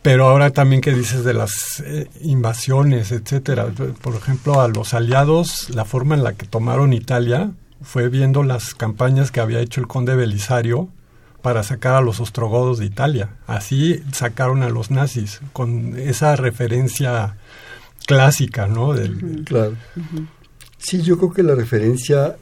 [0.00, 3.66] Pero ahora también que dices de las eh, invasiones, etcétera.
[4.00, 7.50] Por ejemplo, a los aliados, la forma en la que tomaron Italia
[7.82, 10.88] fue viendo las campañas que había hecho el conde Belisario
[11.46, 13.36] para sacar a los ostrogodos de Italia.
[13.46, 17.36] Así sacaron a los nazis, con esa referencia
[18.04, 18.94] clásica, ¿no?
[18.94, 19.76] Del, Claro.
[20.76, 22.34] Sí, yo creo que la referencia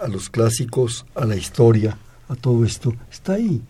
[0.00, 3.62] a los clásicos, a la historia, a todo esto, está ahí.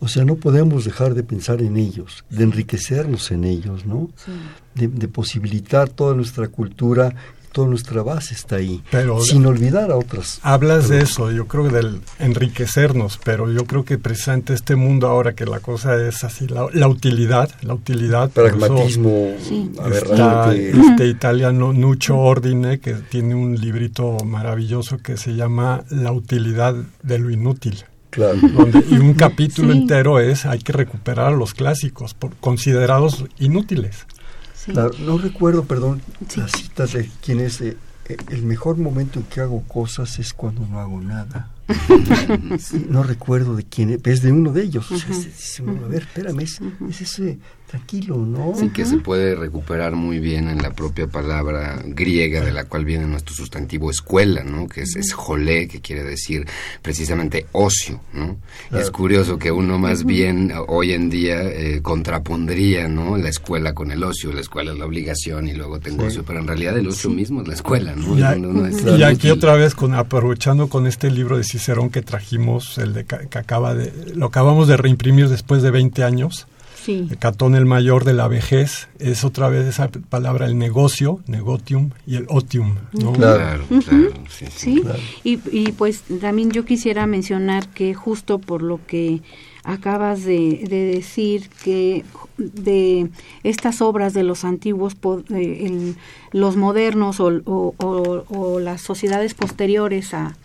[0.00, 4.08] O sea, no podemos dejar de pensar en ellos, de enriquecernos en ellos, ¿no?
[4.74, 7.14] De, de, posibilitar toda nuestra cultura
[7.52, 10.40] toda nuestra base está ahí, pero sin olvidar a otras.
[10.42, 15.34] Hablas de eso, yo creo del enriquecernos, pero yo creo que precisamente este mundo ahora
[15.34, 18.30] que la cosa es así, la, utilidad, la utilidad.
[18.30, 19.70] Pragmatismo sí.
[19.92, 26.74] está este italiano Nucho Ordine, que tiene un librito maravilloso que se llama La utilidad
[27.02, 27.84] de lo inútil.
[28.10, 28.38] Claro.
[28.90, 34.06] y un capítulo entero es hay que recuperar a los clásicos por, considerados inútiles
[34.68, 36.02] no recuerdo, perdón,
[36.36, 37.60] la cita de quién es.
[37.60, 37.76] Eh,
[38.08, 41.48] eh, el mejor momento en que hago cosas es cuando no hago nada.
[42.88, 44.90] no recuerdo de quién es, es de uno de ellos.
[44.90, 47.38] a ver, espérame, es, es ese
[47.72, 48.52] tranquilo, ¿no?
[48.54, 52.84] Sí, que se puede recuperar muy bien en la propia palabra griega de la cual
[52.84, 54.68] viene nuestro sustantivo escuela, ¿no?
[54.68, 56.46] Que es, es jolé, que quiere decir
[56.82, 58.36] precisamente ocio, ¿no?
[58.78, 63.16] Es curioso que uno más bien hoy en día eh, contrapondría, ¿no?
[63.16, 66.40] La escuela con el ocio, la escuela es la obligación y luego tengo ocio, pero
[66.40, 68.18] en realidad el ocio mismo es la escuela, ¿no?
[68.98, 73.06] Y, aquí otra vez, con, aprovechando con este libro de Cicerón que trajimos, el de
[73.06, 76.46] que acaba de, lo acabamos de reimprimir después de 20 años,
[76.82, 77.08] Sí.
[77.18, 82.16] Catón el mayor de la vejez es otra vez esa palabra el negocio, negotium y
[82.16, 82.76] el otium.
[82.92, 83.12] ¿no?
[83.12, 84.82] Claro, claro, sí.
[85.22, 89.22] Y, y, pues también yo quisiera mencionar que justo por lo que
[89.64, 92.04] acabas de, decir que
[92.36, 93.10] de
[93.44, 94.96] estas obras de los antiguos,
[96.32, 100.36] los modernos o las sociedades posteriores a,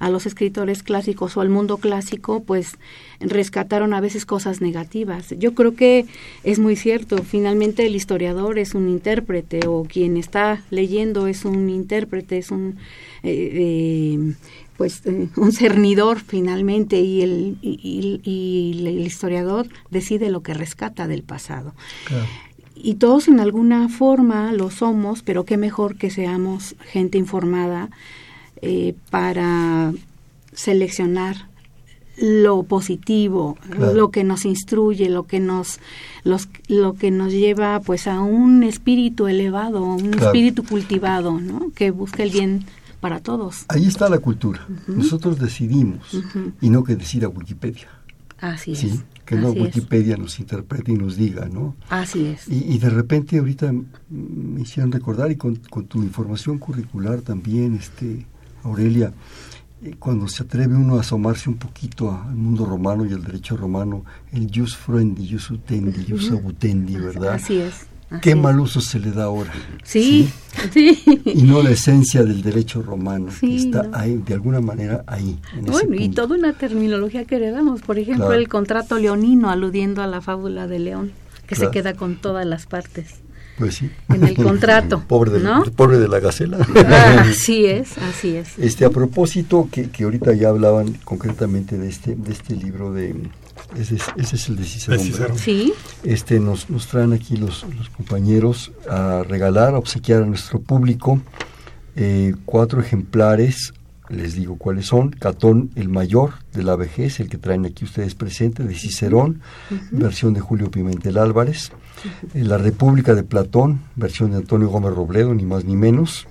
[0.00, 2.78] a los escritores clásicos o al mundo clásico, pues
[3.20, 5.34] rescataron a veces cosas negativas.
[5.38, 6.06] Yo creo que
[6.42, 11.70] es muy cierto, finalmente el historiador es un intérprete o quien está leyendo es un
[11.70, 12.76] intérprete, es un...
[13.22, 14.34] Eh, eh,
[14.78, 21.22] pues eh, un cernidor finalmente y el, y, el historiador decide lo que rescata del
[21.22, 21.74] pasado.
[22.74, 27.90] Y todos en alguna forma lo somos, pero qué mejor que seamos gente informada
[28.62, 29.92] eh, para
[30.52, 31.50] seleccionar
[32.20, 35.80] lo positivo, lo que nos instruye, lo que nos
[36.22, 41.72] los, lo que nos lleva pues a un espíritu elevado, un espíritu cultivado, ¿no?
[41.74, 42.66] Que busca el bien
[43.00, 43.64] para todos.
[43.68, 44.66] Ahí está la cultura.
[44.86, 46.14] Nosotros decidimos
[46.60, 47.88] y no que decida Wikipedia.
[48.38, 49.02] Así es.
[49.24, 51.74] Que no Wikipedia nos interprete y nos diga, ¿no?
[51.88, 52.48] Así es.
[52.48, 53.72] Y, de repente ahorita
[54.10, 58.26] me hicieron recordar y con, con tu información curricular también, este
[58.64, 59.12] Aurelia,
[59.98, 64.04] cuando se atreve uno a asomarse un poquito al mundo romano y al derecho romano,
[64.32, 67.34] el jus frendi, jus utendi, jus abutendi, ¿verdad?
[67.34, 67.86] Así es.
[68.20, 69.52] Qué mal uso se le da ahora.
[69.84, 70.28] Sí,
[70.72, 75.38] sí, Y no la esencia del derecho romano, que está ahí, de alguna manera ahí.
[75.62, 80.20] bueno, y toda una terminología que heredamos, por ejemplo, el contrato leonino, aludiendo a la
[80.20, 81.12] fábula de León,
[81.46, 83.20] que se queda con todas las partes.
[83.60, 83.90] Pues sí.
[84.08, 85.04] En el contrato.
[85.06, 86.58] pobre, de, pobre de la gacela.
[86.86, 88.58] Ah, así es, así es.
[88.58, 93.14] Este, a propósito, que, que ahorita ya hablaban concretamente de este, de este libro de...
[93.78, 95.74] Ese es, ese es el de Cicerón, Sí.
[96.02, 101.20] Este, nos, nos traen aquí los, los compañeros a regalar, a obsequiar a nuestro público
[101.94, 103.74] eh, cuatro ejemplares
[104.10, 108.14] les digo cuáles son, Catón el Mayor de la vejez, el que traen aquí ustedes
[108.14, 109.40] presentes, de Cicerón,
[109.90, 111.72] versión de Julio Pimentel Álvarez,
[112.34, 116.26] eh, La República de Platón, versión de Antonio Gómez Robledo, ni más ni menos,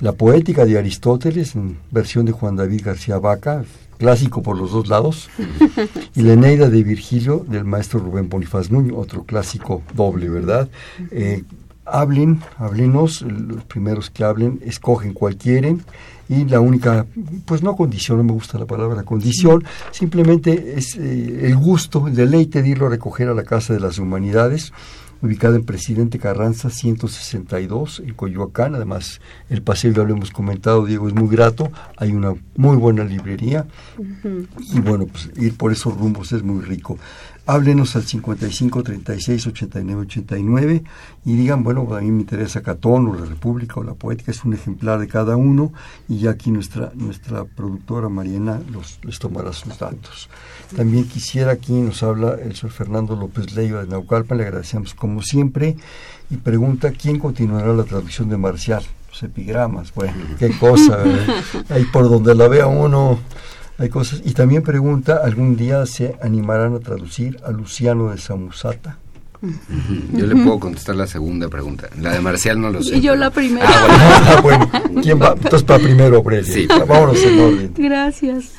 [0.00, 3.64] La Poética de Aristóteles, en versión de Juan David García Vaca,
[3.98, 5.28] clásico por los dos lados,
[6.16, 10.68] y La Eneida de Virgilio del maestro Rubén Bonifaz Nuño, otro clásico doble, ¿verdad?
[11.10, 11.44] Eh,
[11.92, 15.82] hablen, háblenos, los primeros que hablen, escogen cual quieren,
[16.28, 17.06] y la única,
[17.44, 22.14] pues no condición, no me gusta la palabra condición, simplemente es eh, el gusto, el
[22.14, 24.72] deleite de irlo a recoger a la Casa de las Humanidades,
[25.22, 28.74] ubicada en Presidente Carranza 162 en Coyoacán.
[28.74, 31.70] Además, el paseo ya lo hemos comentado, Diego, es muy grato.
[31.96, 33.66] Hay una muy buena librería
[34.72, 36.98] y bueno, pues ir por esos rumbos es muy rico
[37.46, 40.84] háblenos al 55 36 89 89
[41.24, 44.44] y digan, bueno, a mí me interesa Catón o la República o la Poética, es
[44.44, 45.72] un ejemplar de cada uno
[46.08, 50.28] y ya aquí nuestra, nuestra productora Mariana los, les tomará sus datos.
[50.76, 55.22] También quisiera, aquí nos habla el señor Fernando López Leiva de Naucalpan, le agradecemos como
[55.22, 55.76] siempre
[56.30, 61.26] y pregunta quién continuará la traducción de Marcial, los epigramas, bueno, qué cosa, ¿eh?
[61.68, 63.18] ahí por donde la vea uno
[63.80, 64.20] hay cosas.
[64.24, 68.98] Y también pregunta, ¿algún día se animarán a traducir a Luciano de Samusata?
[70.12, 71.88] Yo le puedo contestar la segunda pregunta.
[71.98, 72.98] La de Marcial no lo sé.
[72.98, 73.66] Y yo la primera.
[73.70, 74.70] Ah, bueno.
[75.02, 75.32] ¿Quién va?
[75.32, 76.52] Entonces, para primero, Aurelia.
[76.52, 76.68] Sí.
[76.68, 77.74] Vámonos en orden.
[77.74, 78.52] Gracias.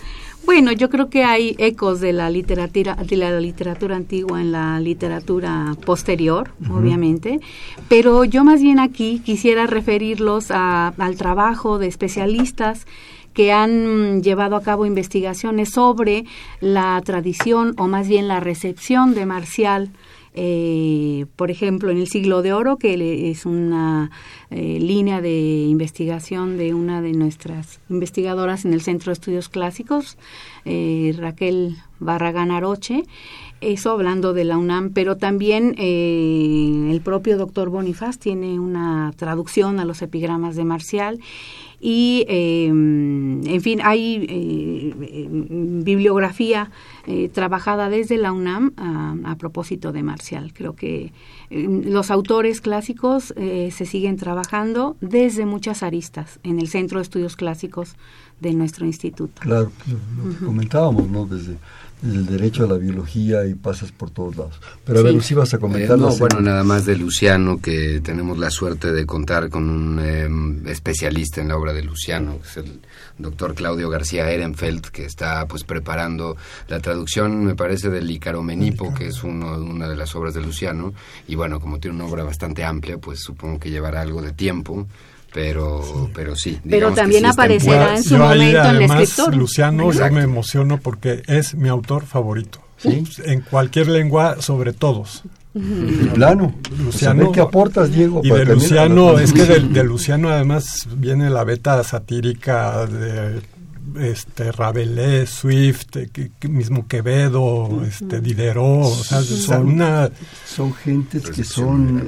[0.46, 4.80] Bueno, yo creo que hay ecos de la literatura, de la literatura antigua en la
[4.80, 7.40] literatura posterior, obviamente,
[7.88, 12.86] pero yo más bien aquí quisiera referirlos al trabajo de especialistas
[13.34, 16.26] que han llevado a cabo investigaciones sobre
[16.60, 19.90] la tradición o más bien la recepción de Marcial
[20.34, 24.12] eh, por ejemplo, en el siglo de oro, que es una
[24.50, 30.18] eh, línea de investigación de una de nuestras investigadoras en el Centro de Estudios Clásicos,
[30.64, 33.04] eh, Raquel Barragán Aroche,
[33.60, 39.86] eso hablando de la UNAM, pero también el propio doctor Bonifaz tiene una traducción a
[39.86, 41.20] los epigramas de Marcial
[41.82, 46.70] y em, en fin hay eh, bibliografía
[47.08, 50.54] eh, trabajada desde la UNAM a, propósito de Marcial.
[50.54, 51.12] Creo que
[51.50, 57.04] em, los autores clásicos eh, se siguen trabajando desde muchas aristas en el centro de
[57.04, 57.96] estudios clásicos
[58.40, 59.42] de nuestro instituto.
[59.42, 61.58] Claro lo, comentábamos no desde
[62.04, 64.60] el derecho a la biología y pasas por todos lados.
[64.86, 65.98] Pero a ver, si vas a comentar.
[65.98, 70.68] no, bueno, nada más de Luciano, que tenemos la suerte de contar con un em,
[70.68, 72.82] especialista en la obra de Luciano, que es el
[73.18, 76.38] doctor Claudio García Ehrenfeld, que está pues preparando
[76.68, 80.94] la traducción, me parece, del Icaromenipo, que es uno, una de las obras de Luciano.
[81.28, 84.88] Y bueno, como tiene una obra bastante amplia, pues supongo que llevará algo de tiempo
[85.34, 86.12] pero sí.
[86.14, 91.24] pero sí pero también aparecerá en su momento el escritor Luciano yo me emociono porque
[91.28, 92.60] es mi autor favorito.
[92.78, 93.04] ¿Sí?
[93.26, 95.24] en cualquier lengua sobre todos.
[96.14, 96.56] Plano.
[96.80, 101.84] Luciano ¿qué aportas Diego y de Luciano es que de, Luciano además viene la beta
[101.84, 103.42] satírica de
[104.00, 110.10] este Rabelais, Swift, que, mismo Quevedo, este Diderot, o sea, son, una
[110.46, 112.02] son gentes que son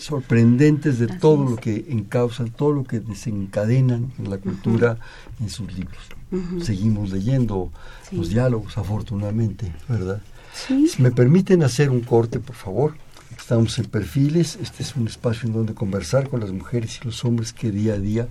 [0.00, 4.98] sorprendentes de todo lo que encausan, todo lo que desencadenan en la cultura
[5.40, 6.02] en sus libros.
[6.62, 7.70] Seguimos leyendo
[8.12, 10.22] los diálogos, afortunadamente, ¿verdad?
[10.54, 12.94] Si me permiten hacer un corte, por favor.
[13.36, 17.24] Estamos en Perfiles, este es un espacio en donde conversar con las mujeres y los
[17.24, 18.28] hombres que día a día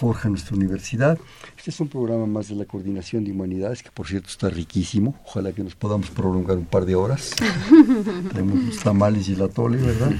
[0.00, 1.18] forja nuestra universidad.
[1.58, 5.14] Este es un programa más de la Coordinación de Humanidades, que por cierto está riquísimo.
[5.26, 7.32] Ojalá que nos podamos prolongar un par de horas.
[8.32, 10.12] Tenemos los tamales y la tole, ¿verdad?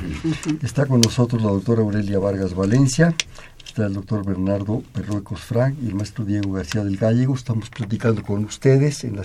[0.62, 3.14] Está con nosotros la doctora Aurelia Vargas Valencia,
[3.64, 7.35] está el doctor Bernardo Perruecos Frank y el maestro Diego García del Gallego.
[7.35, 9.22] Estamos platicando con ustedes en, la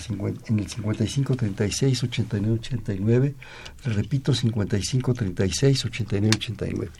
[0.48, 3.36] en el 55 36 89 89.
[3.84, 6.92] Les repito, 55 36 89 89.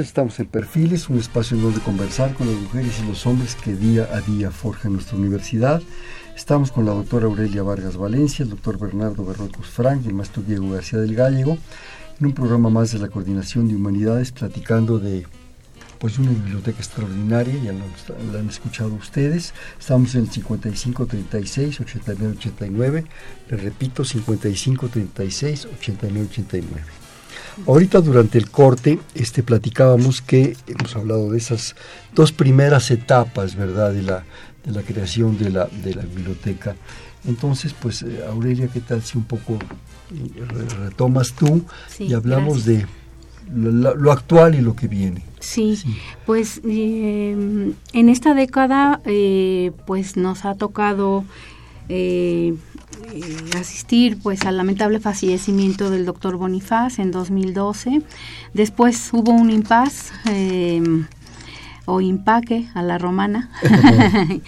[0.00, 3.74] Estamos en Perfiles, un espacio en donde conversar con las mujeres y los hombres que
[3.74, 5.82] día a día forjan nuestra universidad.
[6.34, 10.42] Estamos con la doctora Aurelia Vargas Valencia, el doctor Bernardo Berrocos Frank y el maestro
[10.42, 11.58] Diego García del Gallego,
[12.18, 15.26] en un programa más de la Coordinación de Humanidades, platicando de
[15.98, 19.52] pues una biblioteca extraordinaria, ya lo, han escuchado ustedes.
[19.78, 23.04] Estamos en el 55 36 89 89.
[23.48, 27.01] Les repito, 55 36 89 89.
[27.66, 31.76] Ahorita durante el corte este, platicábamos que hemos hablado de esas
[32.14, 34.24] dos primeras etapas, ¿verdad?, de la,
[34.64, 36.76] de la creación de la, de la biblioteca.
[37.26, 40.42] Entonces, pues, eh, Aurelia, ¿qué tal si un poco eh,
[40.84, 41.64] retomas tú
[41.98, 42.84] y hablamos de
[43.54, 45.22] lo, actual y lo que viene?
[45.38, 45.80] Sí,
[46.26, 49.00] pues eh, en esta década,
[49.86, 51.24] pues nos ha tocado
[51.88, 52.54] eh,
[53.58, 58.02] asistir pues al lamentable fallecimiento del doctor Bonifaz en 2012.
[58.54, 61.06] Después hubo un impas em,
[61.84, 63.50] o impaque a la romana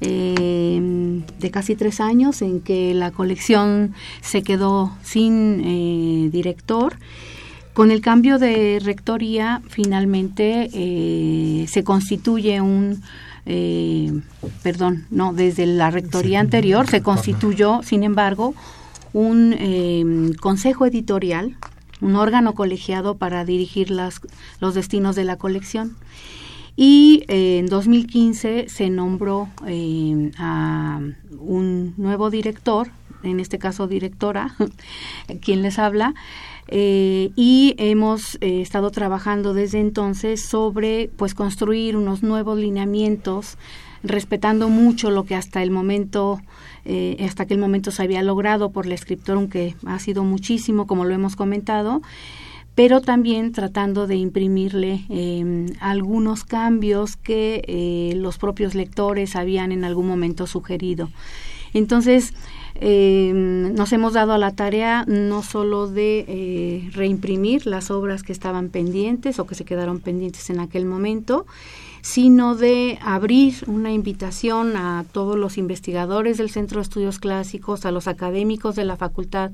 [0.00, 6.96] em, de casi tres años en que la colección se quedó sin eh, director.
[7.74, 13.02] Con el cambio de rectoría, finalmente eh, se constituye un
[13.50, 14.12] eh,
[14.62, 18.54] perdón, no, desde la rectoría anterior se constituyó, sin embargo,
[19.14, 20.04] un eh,
[20.38, 21.56] consejo editorial,
[22.02, 24.20] un órgano colegiado para dirigir las,
[24.60, 25.96] los destinos de la colección.
[26.76, 29.48] Y eh, en 2015 se nombró
[30.36, 31.00] a
[31.38, 32.90] un nuevo director,
[33.22, 34.54] en este caso directora,
[35.40, 36.14] quien les habla,
[36.70, 43.56] eh, y hemos eh, estado trabajando desde entonces sobre pues construir unos nuevos lineamientos
[44.02, 46.40] respetando mucho lo que hasta el momento
[46.84, 51.06] eh, hasta aquel momento se había logrado por la escritora aunque ha sido muchísimo como
[51.06, 52.02] lo hemos comentado
[52.74, 60.06] pero también tratando de imprimirle em, algunos cambios que los propios lectores habían en algún
[60.06, 61.08] momento sugerido
[61.74, 62.34] entonces
[62.80, 68.32] eh, nos hemos dado a la tarea no solo de eh, reimprimir las obras que
[68.32, 71.46] estaban pendientes o que se quedaron pendientes en aquel momento,
[72.00, 77.90] sino de abrir una invitación a todos los investigadores del Centro de Estudios Clásicos, a
[77.90, 79.50] los académicos de la Facultad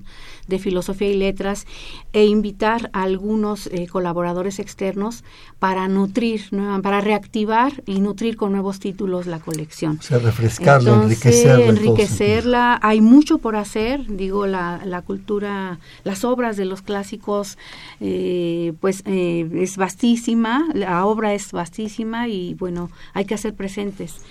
[0.47, 1.67] de Filosofía y Letras
[2.13, 5.25] e invitar a algunos eh, colaboradores externos
[5.59, 6.51] para nutrir,
[6.83, 9.99] para reactivar y nutrir con nuevos títulos la colección.
[9.99, 11.67] O sea, refrescarla, enriquecerla.
[11.67, 12.79] Enriquecerla.
[12.83, 17.59] Hay mucho por hacer, digo, la, la cultura, las obras de los clásicos,
[18.01, 24.23] eh, pues eh, es vastísima, la obra es vastísima y bueno, hay que hacer presentes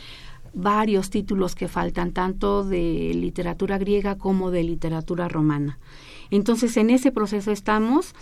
[0.54, 5.80] varios títulos que faltan, tanto de literatura griega como de literatura romana.
[6.30, 8.14] Entonces, en ese proceso estamos.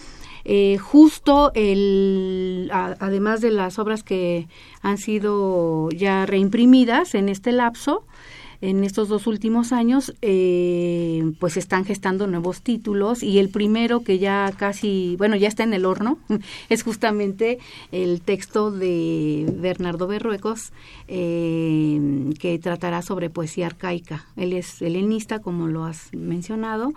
[0.44, 4.48] Eh, justo el, además de las obras que
[4.82, 8.06] han sido ya reimprimidas en este lapso,
[8.62, 14.20] en estos dos últimos años, eh, pues están gestando nuevos títulos y el primero que
[14.20, 16.20] ya casi, bueno, ya está en el horno,
[16.70, 17.58] es justamente
[17.92, 20.72] el texto de Bernardo Berruecos,
[21.08, 24.28] eh, que tratará sobre poesía arcaica.
[24.36, 26.94] Él es helenista, como lo has mencionado,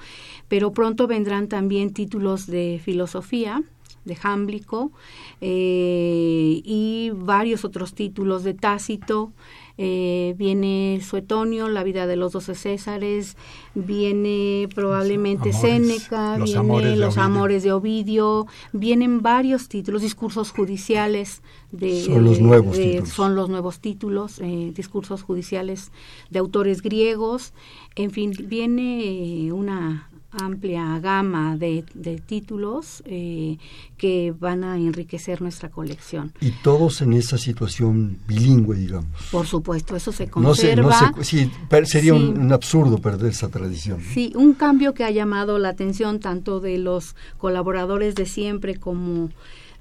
[0.48, 3.62] pero pronto vendrán también títulos de filosofía
[4.04, 4.92] de Jámblico
[5.40, 9.32] eh, y varios otros títulos de Tácito.
[9.76, 13.36] Eh, viene Suetonio, La vida de los doce Césares,
[13.74, 21.42] viene probablemente Séneca, los viene amores Los amores de Ovidio, vienen varios títulos, discursos judiciales
[21.72, 23.08] de Son los nuevos de- títulos.
[23.08, 25.90] son los nuevos títulos, eh, discursos judiciales
[26.30, 27.52] de autores griegos,
[27.96, 30.08] en fin, viene una
[30.40, 33.58] amplia gama de, de títulos eh,
[33.96, 36.32] que van a enriquecer nuestra colección.
[36.40, 39.10] Y todos en esa situación bilingüe, digamos.
[39.30, 41.12] Por supuesto, eso se No se, conserva.
[41.16, 41.50] no se- sí,
[41.84, 42.20] sería Sí.
[42.20, 43.98] un, un absurdo perder esa tradición.
[44.02, 44.12] ¿no?
[44.14, 49.30] Sí, un cambio que ha llamado la atención tanto de los colaboradores de siempre como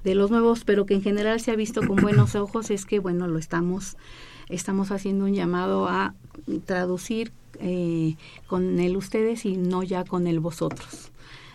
[0.04, 2.98] de los nuevos, pero que en general se ha visto con buenos ojos, es que,
[2.98, 3.96] bueno, lo estamos,
[4.48, 6.14] estamos haciendo un llamado a
[6.66, 11.10] traducir eh, con el ustedes y no ya con el vosotros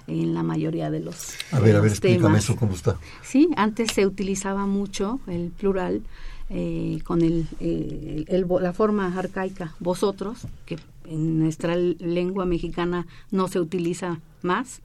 [0.08, 2.44] en la mayoría de los A ver, a ver, explícame temas.
[2.44, 2.98] eso cómo está.
[3.22, 6.02] Sí, antes se utilizaba mucho el plural
[6.50, 13.06] eh, con el, eh, el vo- la forma arcaica vosotros, que en nuestra lengua mexicana
[13.30, 14.82] no se utiliza más,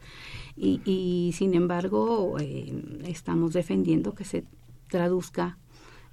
[0.59, 2.71] y, y sin embargo eh,
[3.07, 4.45] estamos defendiendo que se
[4.89, 5.57] traduzca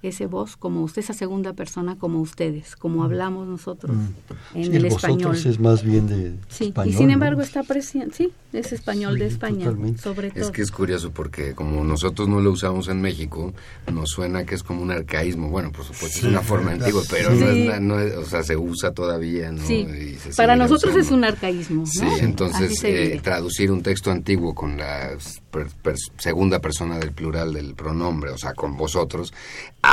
[0.02, 4.58] ese vos como usted, esa segunda persona como ustedes, como hablamos nosotros Mm.
[4.58, 5.36] en Sí, el, vosotros español.
[5.36, 6.92] es más bien de Sí, español.
[6.94, 7.12] y sin ¿no?
[7.14, 10.02] embargo está presente, sí, es español de España, totalmente.
[10.02, 10.40] sobre todo.
[10.44, 13.52] Es que es curioso porque como nosotros no lo usamos en México,
[13.92, 15.48] nos suena que es como un arcaísmo.
[15.50, 17.38] Bueno, por supuesto Sí, es una forma antigua, pero Sí.
[17.38, 19.64] no es, no es- o sea, se usa todavía, ¿no?
[19.64, 21.86] Sí, Y se para nosotros es un arcaísmo, ¿no?
[21.86, 25.10] Sí, entonces eh, traducir un texto antiguo con la
[25.50, 29.32] per- per- segunda persona del plural del pronombre, o sea, con vosotros,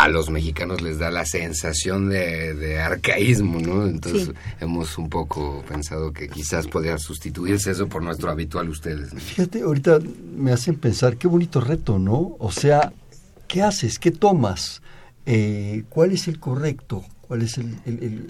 [0.03, 3.85] a los mexicanos les da la sensación de, de arcaísmo, ¿no?
[3.85, 4.33] Entonces Sí.
[4.61, 9.13] hemos un poco pensado que quizás podría sustituirse eso por nuestro habitual ustedes.
[9.13, 9.19] ¿no?
[9.19, 9.99] Fíjate, ahorita
[10.35, 12.35] me hacen pensar, qué bonito reto, ¿no?
[12.39, 12.91] O sea,
[13.47, 13.99] ¿qué haces?
[13.99, 14.81] ¿Qué tomas?
[15.25, 17.03] Eh, ¿Cuál es el correcto?
[17.30, 18.30] ¿Cuál es el, el- el- el-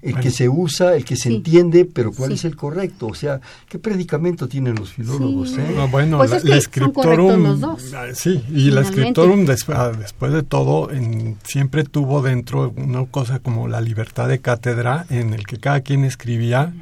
[0.00, 0.20] el Bueno.
[0.22, 1.34] que se usa, el que se Sí.
[1.36, 2.36] entiende, pero cuál Sí.
[2.36, 3.08] es el correcto?
[3.08, 5.50] O sea, ¿qué predicamento tienen los filólogos?
[5.50, 5.60] Sí.
[5.60, 5.72] eh?
[5.76, 8.70] No, bueno, Pues la, es que la son correctos Scriptorum, los dos, ah, sí, y
[8.70, 8.84] la.
[8.84, 14.28] Scriptorum des- ah, después de todo en- siempre tuvo dentro una cosa como la libertad
[14.28, 16.72] de cátedra en el que cada quien escribía.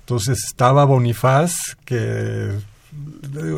[0.00, 1.54] Entonces estaba Bonifaz
[1.86, 2.50] que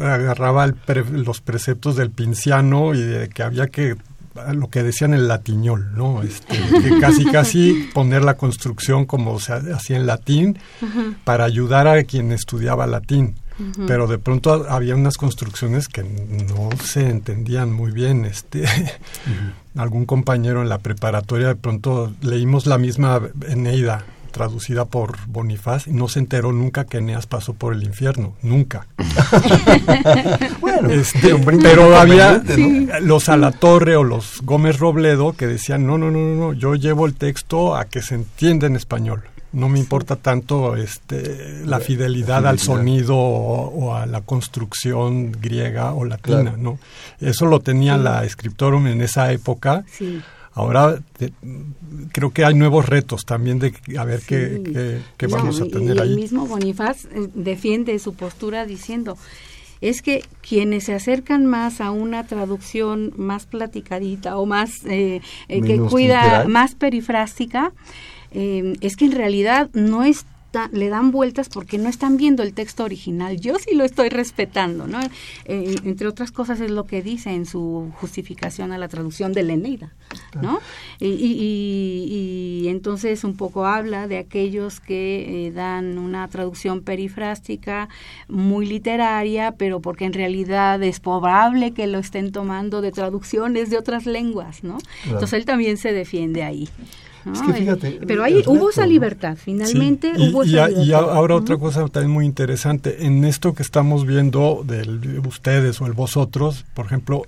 [0.03, 3.97] agarraba el pre- los preceptos del pinciano y de que había que
[4.53, 6.23] lo que decían el latiñol, ¿no?
[6.23, 10.59] Este, que casi casi poner la construcción como se hacía en latín
[11.25, 13.37] para ayudar a quien estudiaba latín.
[13.89, 18.25] Pero de pronto había unas construcciones que no se entendían muy bien.
[18.25, 18.65] Este,
[19.77, 24.05] algún compañero en la preparatoria de pronto leímos la misma Eneida
[24.39, 28.87] traducida por Bonifaz no se enteró nunca que Eneas pasó por el infierno, nunca.
[30.61, 33.01] Bueno, Este, pero había ¿no?
[33.01, 37.15] los Alatorre o los Gómez Robledo que decían, no, no, no, no, yo llevo el
[37.15, 39.23] texto a que se entienda en español.
[39.51, 45.33] No me importa tanto este, la La- fidelidad al sonido o, o a la construcción
[45.33, 46.57] griega o latina, Claro.
[46.59, 46.79] ¿no?
[47.21, 49.85] Eso lo tenía la Scriptorum en esa época.
[49.91, 50.21] Sí.
[50.59, 51.33] Ahora te-
[52.13, 54.73] creo que hay nuevos retos también de a ver qué, Sí.
[54.73, 56.09] qué- qué No, vamos a tener y ahí.
[56.11, 59.17] El mismo Bonifaz eh, defiende su postura diciendo
[59.81, 65.61] es que quienes se acercan más a una traducción más platicadita o más eh, eh,
[65.63, 66.49] que cuida literal.
[66.49, 67.73] más perifrástica
[68.33, 70.03] eh, es que en realidad no
[70.73, 73.39] le dan vueltas porque no están viendo el texto original.
[73.39, 75.01] Yo sí lo estoy respetando, ¿no?
[75.45, 79.43] Eh, entre otras cosas es lo que dice en su justificación a la traducción de
[79.43, 79.93] la Eneida,
[80.41, 80.59] ¿no?
[81.01, 86.81] Y, y- y- y entonces un poco habla de aquellos que eh, dan una traducción
[86.83, 87.89] perifrástica
[88.29, 93.77] muy literaria, pero porque en realidad es probable que lo estén tomando de traducciones de
[93.79, 94.79] otras lenguas, ¿no?
[95.05, 96.69] Entonces él también se defiende ahí.
[97.25, 97.33] ¿No?
[97.33, 98.87] Es que fíjate, pero ahí hubo reto, esa ¿no?
[98.89, 101.09] libertad, finalmente Sí, y, hubo y esa y libertad.
[101.11, 105.87] a- ahora otra cosa también muy interesante, en esto que estamos viendo del ustedes o
[105.87, 107.23] el vosotros, por ejemplo,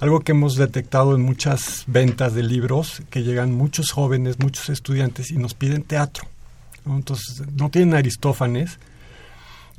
[0.00, 5.30] algo que hemos detectado en muchas ventas de libros, que llegan muchos jóvenes, muchos estudiantes
[5.30, 6.24] y nos piden teatro.
[6.84, 6.96] ¿no?
[6.96, 8.78] Entonces, no tienen Aristófanes.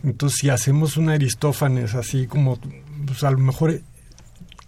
[0.03, 2.57] Entonces, si hacemos un Aristófanes así como,
[3.05, 3.82] pues a lo mejor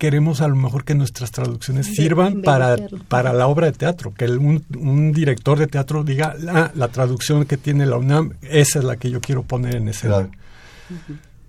[0.02, 2.76] queremos a lo mejor que nuestras traducciones sirvan para,
[3.08, 6.88] para la obra de teatro, que el- un, un director de teatro diga, "Ah, la
[6.88, 10.16] traducción que tiene la UNAM, esa es la que yo quiero poner en escena.
[10.16, 10.32] Claro.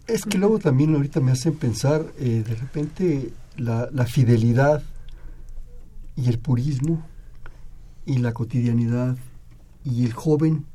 [0.07, 4.83] Es que luego también ahorita me hacen pensar, eh, de repente, la, la fidelidad
[6.15, 7.03] y el purismo
[8.05, 9.17] y la cotidianidad
[9.83, 10.67] y el joven,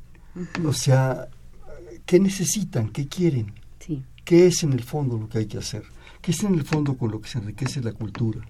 [0.66, 1.28] o sea,
[2.06, 2.88] ¿qué necesitan?
[2.88, 3.52] ¿Qué quieren?
[3.78, 4.02] Sí.
[4.24, 5.84] ¿Qué es en el fondo lo que hay que hacer?
[6.28, 8.40] Que es en el fondo con lo que se enriquece la cultura.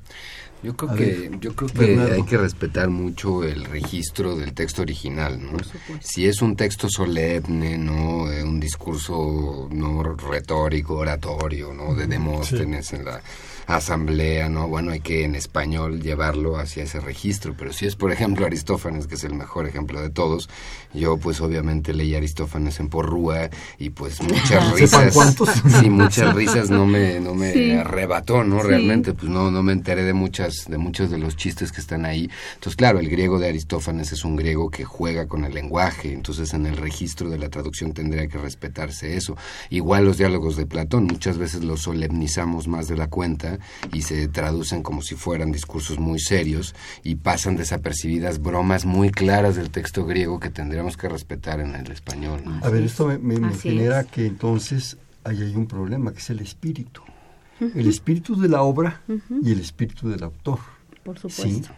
[0.65, 5.41] Yo creo que yo creo que hay que respetar mucho el registro del texto original,
[5.41, 5.57] ¿no?
[6.01, 12.93] Si es un texto solemne, no eh, un discurso no retórico, oratorio, no de Demóstenes
[12.95, 13.23] en la
[13.69, 14.67] asamblea, ¿no?
[14.67, 19.07] Bueno, hay que en español llevarlo hacia ese registro, pero si es, por ejemplo, Aristófanes,
[19.07, 20.49] que es el mejor ejemplo de todos,
[20.95, 25.15] yo pues obviamente leí Aristófanes en Porrúa y pues muchas risas,
[25.81, 28.63] sí, muchas risas no me, no me arrebató, ¿no?
[28.63, 32.07] Realmente, pues no, no me enteré de muchas, de muchos de los chistes que están
[32.07, 32.31] ahí.
[32.55, 36.55] Entonces, claro, el griego de Aristófanes es un griego que juega con el lenguaje, entonces
[36.55, 39.37] en el registro de la traducción tendría que respetarse eso.
[39.69, 43.58] Igual los diálogos de Platón, muchas veces los solemnizamos más de la cuenta
[43.93, 49.57] y se traducen como si fueran discursos muy serios y pasan desapercibidas bromas muy claras
[49.57, 52.43] del texto griego que tendríamos que respetar en el español.
[52.63, 57.03] A ver, esto me, genera que entonces ahí hay un problema, que es el espíritu.
[57.61, 59.03] El espíritu de la obra
[59.43, 60.61] y el espíritu del autor.
[61.03, 61.71] Por supuesto.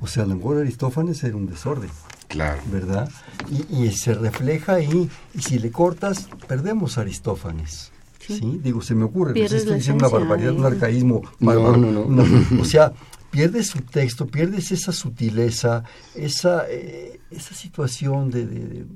[0.00, 1.90] O sea, a lo mejor Aristófanes era un desorden.
[2.28, 2.60] Claro.
[2.72, 3.10] ¿Verdad?
[3.50, 5.08] Y, y, se refleja ahí.
[5.34, 7.92] Y si le cortas, perdemos Aristófanes.
[8.26, 8.60] Sí.
[8.62, 11.22] Digo, se me ocurre, no estoy diciendo una barbaridad, un arcaísmo.
[11.38, 12.60] No, no, no.
[12.60, 12.92] o sea,
[13.30, 18.86] pierdes su texto, pierdes esa sutileza, esa, eh, esa situación de,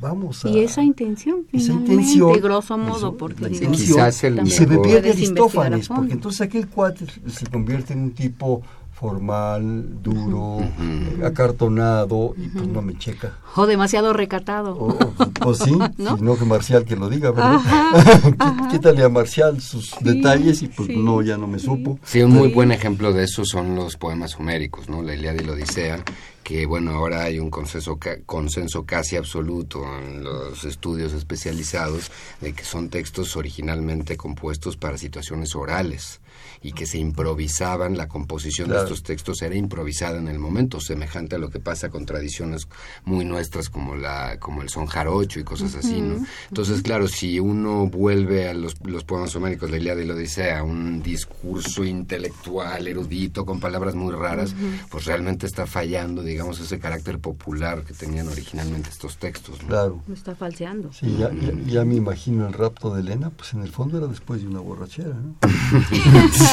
[0.00, 0.48] vamos a...
[0.48, 5.10] Y esa intención, esa intención, de grosso modo, porque quizás el y se me pierde
[5.10, 8.62] Aristófanes, porque entonces aquel cuate se convierte en un tipo
[9.00, 13.32] formal, duro, eh, acartonado y pues no me checa.
[13.56, 14.76] O demasiado recatado.
[14.78, 14.98] O,
[15.42, 16.18] pues sí, ¿No?
[16.18, 17.60] no que Marcial que lo diga, ¿verdad?
[18.70, 21.98] Quítale a Marcial sus detalles y pues no, ya no me supo.
[22.04, 25.02] Sí, un muy buen ejemplo de eso son los poemas homéricos, ¿no?
[25.02, 26.04] La Ilíada y la Odisea,
[26.44, 32.64] que bueno, ahora hay un consenso, consenso casi absoluto en los estudios especializados de que
[32.64, 36.20] son textos originalmente compuestos para situaciones orales
[36.62, 41.36] y que se improvisaban, la composición de estos textos era improvisada en el momento, semejante
[41.36, 42.68] a lo que pasa con tradiciones
[43.04, 46.24] muy nuestras como la como el son jarocho y cosas así, ¿no?
[46.48, 50.62] Entonces, claro, si uno vuelve a los, los poemas homéricos, la Ilíada y la Odisea,
[50.62, 54.54] un discurso intelectual, erudito, con palabras muy raras,
[54.90, 59.68] pues realmente está fallando, digamos, ese carácter popular que tenían originalmente estos textos, ¿no?
[59.68, 60.02] Claro.
[60.06, 60.92] Lo está falseando.
[60.92, 61.30] Sí, ya,
[61.66, 64.60] ya, me imagino el rapto de Elena, pues en el fondo era después de una
[64.60, 65.36] borrachera, ¿no?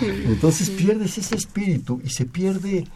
[0.00, 2.86] Entonces pierdes ese espíritu y se pierde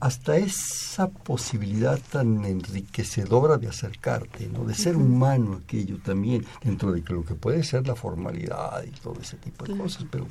[0.00, 4.64] hasta esa posibilidad tan enriquecedora de acercarte, ¿no?
[4.64, 9.16] de ser humano aquello también, dentro de lo que puede ser la formalidad y todo
[9.20, 10.04] ese tipo de cosas.
[10.08, 10.26] Pero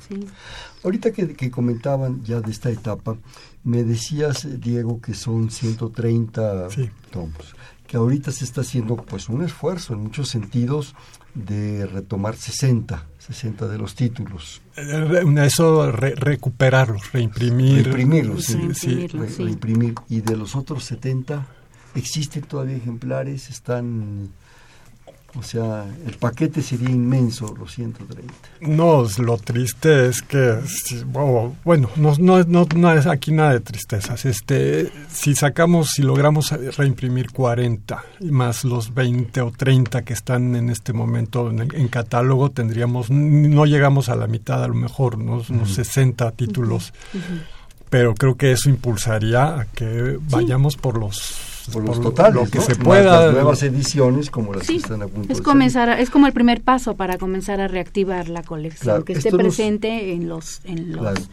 [0.84, 3.16] ahorita que, comentaban ya de esta etapa,
[3.62, 6.68] me decías, Diego, que son 130
[7.10, 7.54] tomos,
[7.86, 10.94] que ahorita se está haciendo pues un esfuerzo en muchos sentidos
[11.34, 14.62] de retomar 60 60 de los títulos.
[14.76, 17.84] Eh, eso, recuperarlos, reimprimir.
[17.84, 19.06] Reimprimirlos, sí.
[19.06, 19.94] reimprimir.
[20.08, 21.46] Y de los otros 70,
[21.94, 23.50] ¿existen todavía ejemplares?
[23.50, 24.30] ¿Están
[25.34, 28.32] o sea, el paquete sería inmenso, los 130.
[28.62, 30.54] No, lo triste es que,
[31.64, 34.24] bueno, no, no, no, no, es aquí nada de tristezas.
[34.24, 40.56] Este, si sacamos, si logramos reimprimir 40 y más los 20 o 30 que están
[40.56, 45.46] en este momento en, catálogo, tendríamos, no llegamos a la mitad a lo mejor, unos,
[45.46, 46.94] 60 títulos.
[47.90, 52.60] Pero creo que eso impulsaría a que vayamos por los por los totales, lo que
[52.60, 53.26] se pueda.
[53.26, 56.62] Las nuevas ediciones como las que están a punto es comenzar es como el primer
[56.62, 61.28] paso para comenzar a reactivar la colección, que esté presente en los en los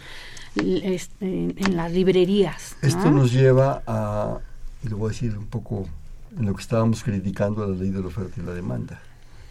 [0.56, 2.76] en, las librerías.
[2.82, 4.40] Esto nos lleva a,
[4.84, 5.88] y lo voy a decir un poco
[6.38, 9.02] en lo que estábamos criticando a la ley de la oferta y la demanda.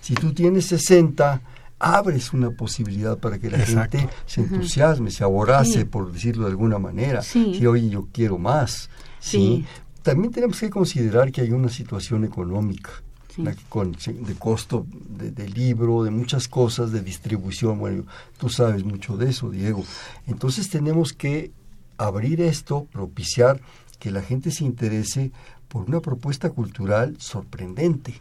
[0.00, 1.40] Si tú tienes 60
[1.78, 6.78] abres una posibilidad para que la gente se entusiasme, se aborace, por decirlo de alguna
[6.78, 7.22] manera.
[7.22, 7.56] Sí.
[7.58, 8.88] Si, oye, yo quiero más.
[9.20, 9.64] ¿sí?
[10.04, 12.90] También tenemos que considerar que hay una situación económica.
[13.36, 17.78] de costo de, libro, de muchas cosas, de distribución.
[17.80, 18.04] Bueno,
[18.38, 19.82] tú sabes mucho de eso, Diego.
[20.28, 21.50] Entonces tenemos que
[21.96, 23.60] abrir esto, propiciar
[23.98, 25.32] que la gente se interese
[25.68, 28.14] por una propuesta cultural sorprendente,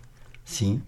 [0.46, 0.82] ¿sí?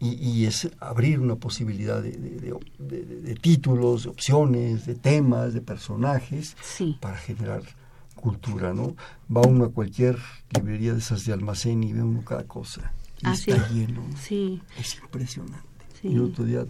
[0.00, 6.56] Y, es abrir una posibilidad de, de, títulos, de opciones, de temas, de personajes,
[7.00, 7.62] para generar
[8.20, 8.94] cultura, ¿no?
[9.34, 10.18] Va uno a cualquier
[10.54, 12.92] librería de esas de almacén y ve uno cada cosa.
[13.20, 14.02] Y está lleno.
[14.20, 14.62] Sí.
[14.78, 15.66] Es impresionante.
[16.02, 16.64] Y el otro día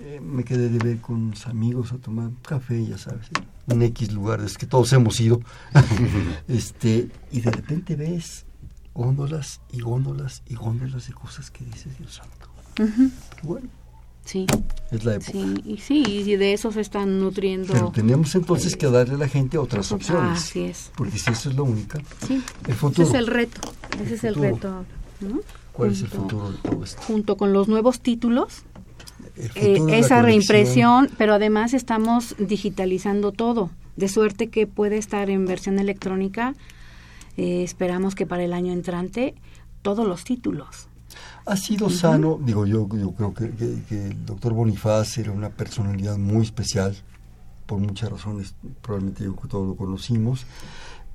[0.00, 3.28] eh, me quedé de ver con unos amigos a tomar café, ya sabes,
[3.66, 5.40] un X lugar, es que todos hemos ido.
[6.48, 8.46] este, y de repente ves
[8.94, 12.48] góndolas y góndolas y góndolas de cosas que dices, Dios santo.
[13.42, 13.68] bueno,
[14.26, 14.44] Sí.
[14.90, 15.32] Es la época.
[15.32, 17.72] Sí, y sí, y de eso se están nutriendo.
[17.72, 20.38] Pero tenemos entonces que darle a la gente otras Ah, opciones.
[20.38, 20.90] así es.
[20.96, 22.34] Porque si eso es lo única, Sí.
[22.34, 23.08] el Ese futuro.
[23.08, 23.60] es el reto.
[24.04, 24.84] Ese es el reto.
[25.20, 25.40] ¿no?
[25.72, 27.02] ¿Cuál es el Junto- futuro de todo esto?
[27.02, 28.64] Junto con los nuevos títulos,
[29.54, 35.78] eh, esa reimpresión, pero además estamos digitalizando todo, de suerte que puede estar en versión
[35.78, 36.54] electrónica.
[37.38, 39.34] eh, esperamos que para el año entrante
[39.82, 40.88] todos los títulos.
[41.46, 45.48] Ha sido sano, digo yo, yo creo que, que- que el doctor Bonifaz era una
[45.50, 46.96] personalidad muy especial,
[47.66, 50.44] por muchas razones, probablemente yo que todos lo conocimos,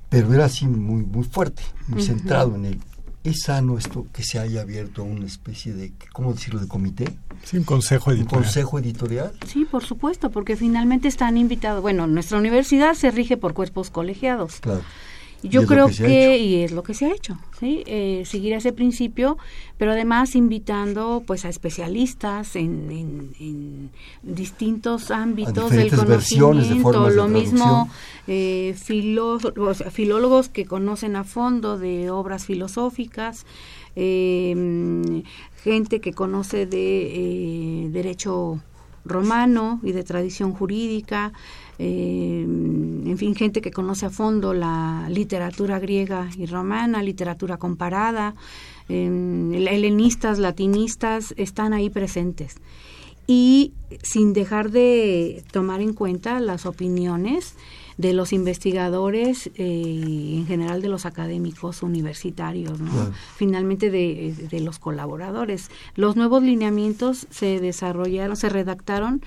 [0.08, 2.80] pero era así muy, muy fuerte, muy centrado en él.
[3.24, 7.04] ¿Es sano esto que se haya abierto a una especie de, ¿cómo decirlo?, de comité?
[7.44, 8.42] Sí, un consejo ¿Un editorial.
[8.42, 9.32] consejo editorial?
[9.46, 11.80] Sí, por supuesto, porque finalmente están invitados.
[11.82, 14.56] Bueno, nuestra universidad se rige por cuerpos colegiados.
[14.60, 14.82] Claro.
[15.42, 17.82] Yo creo que y es lo que se ha hecho, ¿sí?
[17.86, 19.38] Eh, seguir ese principio,
[19.76, 23.90] pero además invitando pues a especialistas en, en- en
[24.22, 25.96] distintos ámbitos del de
[26.60, 27.88] conocimiento, de lo mismo
[28.28, 33.44] eh, filó- o sea, filólogos que conocen a fondo de obras filosóficas,
[33.96, 35.22] eh,
[35.62, 37.06] gente que conoce de
[37.84, 38.60] eh, derecho
[39.04, 41.32] romano y de tradición jurídica,
[41.78, 48.34] eh, en fin, gente que conoce a fondo la literatura griega y romana, literatura comparada,
[48.88, 49.06] eh,
[49.68, 52.56] helenistas, latinistas, están ahí presentes.
[53.26, 53.72] Y
[54.02, 57.54] sin dejar de tomar en cuenta las opiniones
[58.02, 62.90] de los investigadores eh, y en general de los académicos universitarios, ¿no?
[62.90, 63.12] Claro.
[63.36, 65.70] finalmente de, de los colaboradores.
[65.94, 69.22] Los nuevos lineamientos se desarrollaron, se redactaron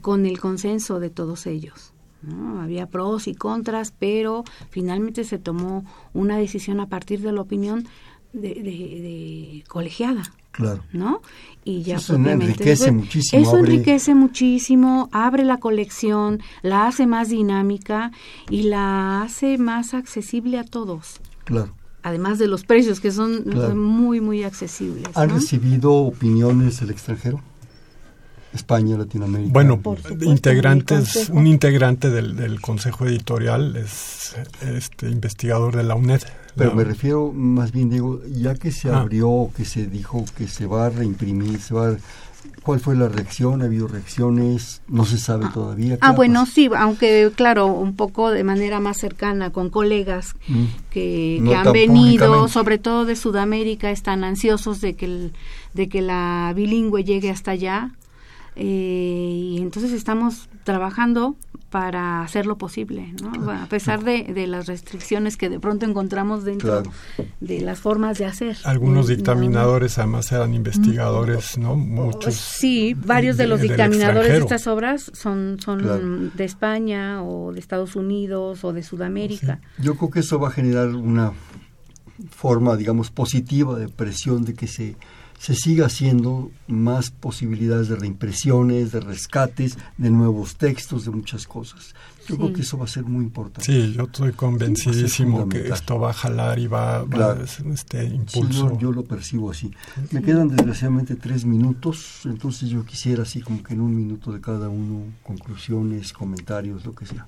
[0.00, 1.92] con el consenso de todos ellos.
[2.22, 2.60] ¿no?
[2.62, 7.86] Había pros y contras, pero finalmente se tomó una decisión a partir de la opinión
[8.32, 10.22] de, de- de colegiada.
[10.54, 10.82] Claro.
[10.92, 11.20] ¿no?
[11.64, 17.06] Y ya Eso enriquece después- muchísimo, Eso abre- enriquece muchísimo, abre la colección, la hace
[17.06, 18.12] más dinámica
[18.50, 21.20] y la hace más accesible a todos.
[21.44, 21.72] Claro.
[22.02, 23.74] Además de los precios que son Claro.
[23.74, 25.04] muy, muy accesibles.
[25.14, 25.34] ¿Han ¿no?
[25.36, 27.40] recibido opiniones del extranjero?
[28.52, 29.52] España, Latinoamérica.
[29.52, 36.22] Bueno, supuesto, integrantes, un integrante del, del consejo editorial es este investigador de la UNED.
[36.56, 39.00] Pero me refiero más bien, Diego, ya que se Ah.
[39.00, 41.96] abrió, que se dijo que se va a reimprimir, se va a-
[42.62, 43.60] ¿cuál fue la reacción?
[43.62, 44.80] ¿Ha habido reacciones?
[44.86, 45.94] No se sabe todavía.
[45.94, 50.64] ¿Qué Ah, bueno, sí, aunque claro, un poco de manera más cercana con colegas Mm.
[50.90, 55.32] que, No que han venido, sobre todo de Sudamérica, están ansiosos de que, el-
[55.74, 57.90] de que la bilingüe llegue hasta allá.
[58.56, 61.36] eh, y entonces estamos trabajando
[61.70, 63.30] para hacerlo posible, ¿no?
[63.30, 66.92] Bueno, a pesar de, de las restricciones que de pronto encontramos dentro Claro.
[67.40, 68.56] de las formas de hacer.
[68.64, 71.74] Algunos Mm, dictaminadores además eran investigadores, ¿no?
[71.74, 72.34] Muchos.
[72.36, 76.00] Sí, varios de los dictaminadores de estas obras son, son Claro.
[76.34, 79.60] de España o de Estados Unidos o de Sudamérica.
[79.78, 81.32] Yo creo que eso va a generar una
[82.30, 84.96] forma, digamos, positiva de presión de que se,
[85.38, 91.94] se siga haciendo más posibilidades de reimpresiones, de rescates, de nuevos textos, de muchas cosas.
[92.26, 92.40] Yo Sí.
[92.40, 93.70] creo que eso va a ser muy importante.
[93.70, 98.14] Sí, yo estoy convencidísimo que esto va a jalar y va, a ser este Sí,
[98.14, 98.70] impulso.
[98.72, 99.70] yo, yo lo percibo así.
[100.10, 104.40] Me quedan desgraciadamente tres minutos, entonces yo quisiera así como que en un minuto de
[104.40, 107.26] cada uno, conclusiones, comentarios, lo que sea.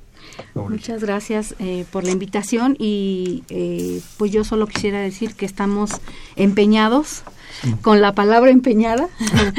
[0.55, 5.91] Muchas gracias eh, por la invitación y eh, pues yo solo quisiera decir que estamos
[6.35, 7.23] empeñados
[7.83, 9.09] con la palabra empeñada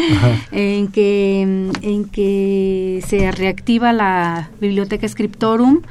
[0.51, 5.81] en que en que se reactiva la biblioteca Scriptorum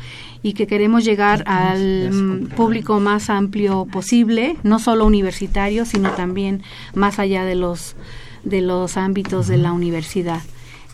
[0.42, 6.62] y que queremos llegar al público más amplio posible, no solo universitario, sino también
[6.94, 7.96] más allá de los
[8.44, 10.42] de los ámbitos de la universidad.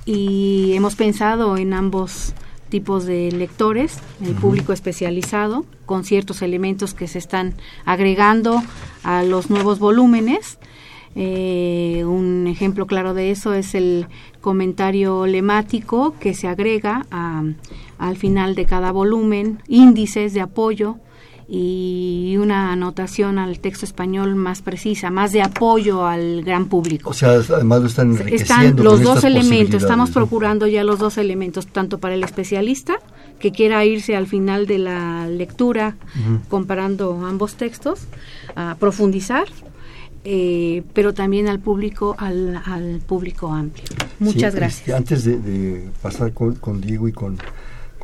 [0.07, 2.35] Y hemos pensado en ambos
[2.73, 7.53] tipos de lectores, el público especializado, con ciertos elementos que se están
[7.85, 8.63] agregando
[9.05, 10.59] a los nuevos volúmenes.
[11.15, 14.07] Eh, un ejemplo claro de eso es el
[14.41, 17.43] comentario lemático que se agrega a-
[17.99, 20.97] al final de cada volumen, índices de apoyo
[21.55, 27.11] y una anotación al texto español más precisa, más de apoyo al gran público.
[27.11, 30.83] O sea, además lo están Están enriqueciendo los con dos estas elementos, estamos procurando ya
[30.83, 32.95] los dos elementos, tanto para el especialista
[33.39, 35.97] que quiera irse al final de la lectura
[36.49, 38.07] comparando ambos textos,
[38.57, 39.45] a profundizar,
[40.25, 43.85] eh, pero también al público, al, al público amplio.
[44.21, 44.79] Muchas Sí, gracias.
[44.81, 47.37] este, antes de, de pasar con, con Diego y con,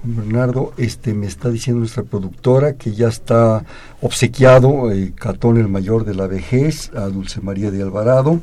[0.01, 3.65] con Bernardo, este me está diciendo nuestra productora que ya está
[4.01, 8.41] obsequiado eh, Catón el Mayor de la Vejez a Dulce María de Alvarado,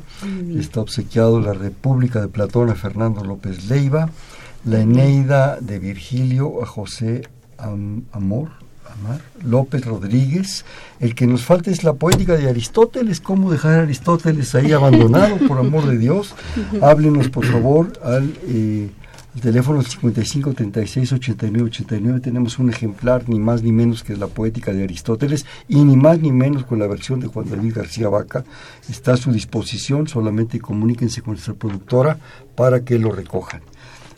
[0.54, 4.10] está obsequiado la República de Platón a Fernando López Leiva,
[4.64, 7.22] la Eneida de Virgilio a José
[7.56, 8.50] Amor,
[8.84, 10.64] Amar, López Rodríguez.
[11.00, 13.20] El que nos falta es la poética de Aristóteles.
[13.20, 16.34] ¿Cómo dejar a Aristóteles ahí abandonado, por amor de Dios?
[16.82, 18.90] Háblenos, por favor, al eh,
[19.40, 22.20] teléfono 55 36 89 89.
[22.20, 26.20] Tenemos un ejemplar, ni más ni menos que la poética de Aristóteles, y ni más
[26.20, 28.44] ni menos con la versión de Juan David García Vaca.
[28.88, 32.18] Está a su disposición, solamente comuníquense con nuestra productora
[32.54, 33.60] para que lo recojan.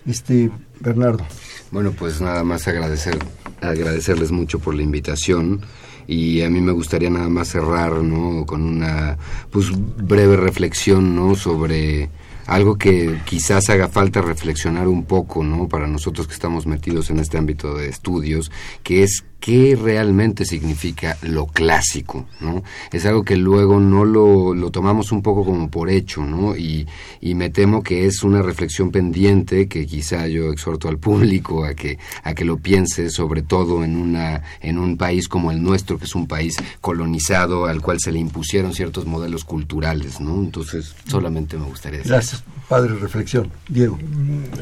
[0.06, 0.50] Este,
[0.80, 1.24] Bernardo.
[1.70, 3.18] Bueno, pues nada más agradecer,
[3.60, 5.60] agradecerles mucho por la invitación
[6.06, 8.46] y a mí me gustaría nada más cerrar, ¿no?
[8.46, 9.18] Con una,
[9.50, 11.34] pues, breve reflexión, ¿no?
[11.34, 12.08] Sobre
[12.48, 15.68] algo que quizás haga falta reflexionar un poco, ¿no?
[15.68, 18.50] Para nosotros que estamos metidos en este ámbito de estudios,
[18.82, 22.62] que es qué realmente significa lo clásico, ¿no?
[22.92, 26.56] Es algo que luego no lo, lo tomamos un poco como por hecho, ¿no?
[26.56, 26.86] Y,
[27.20, 31.74] y, me temo que es una reflexión pendiente que quizá yo exhorto al público a
[31.74, 35.98] que, a que lo piense, sobre todo en, una, en un país como el nuestro,
[35.98, 40.34] que es un país colonizado al cual se le impusieron ciertos modelos culturales, ¿no?
[40.34, 42.12] Entonces, solamente me gustaría decir.
[42.12, 43.50] Gracias, padre, reflexión.
[43.68, 43.98] Diego.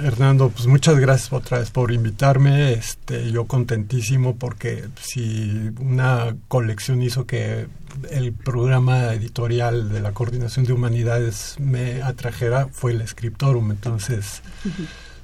[0.03, 2.75] Hernando, pues muchas gracias otra vez por invitarme.
[2.75, 4.66] Este, yo contentísimo porque
[5.01, 7.67] si una colección hizo que
[8.11, 13.71] el programa editorial de la Coordinación de Humanidades me atrajera, fue el Scriptorum.
[13.71, 14.43] Entonces,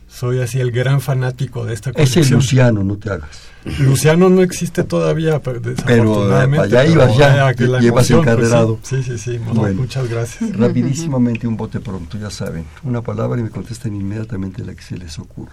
[0.08, 2.24] soy así el gran fanático de esta colección.
[2.24, 3.48] Ese Luciano, no te hagas.
[3.78, 6.68] Luciano no existe todavía, pero desafortunadamente.
[6.68, 8.78] Pero allá ibas ya, que llevas pues, encarrerado.
[8.82, 10.56] sí, sí, sí, muchas gracias.
[10.56, 12.64] Rapidísimamente un bote pronto, ya saben.
[12.82, 15.52] Una palabra y me contestan inmediatamente la que se les ocurra.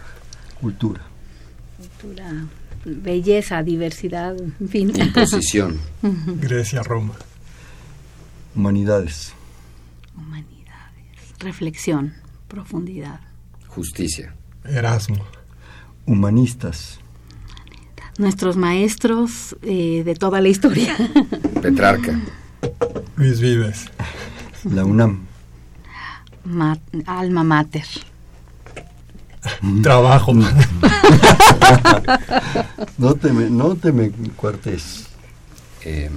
[0.60, 1.02] Cultura.
[1.78, 2.48] Cultura
[2.86, 4.92] belleza, diversidad, en fin.
[4.96, 5.80] Imposición.
[6.42, 7.14] Grecia, Roma.
[8.56, 9.34] Humanidades.
[10.16, 10.60] Humanidades.
[11.40, 12.14] Reflexión,
[12.48, 13.20] profundidad.
[13.68, 14.34] Justicia.
[14.66, 15.26] Erasmo.
[16.06, 17.00] Humanistas.
[18.18, 20.96] Nuestros maestros eh, de toda la historia.
[21.62, 22.20] Petrarca.
[23.16, 23.86] Luis Vives.
[24.66, 25.26] La UNAM.
[27.06, 27.86] alma mater.
[29.84, 30.34] Trabajo.
[32.98, 35.06] no te me, no te me cuartes.
[35.82, 36.12] Em,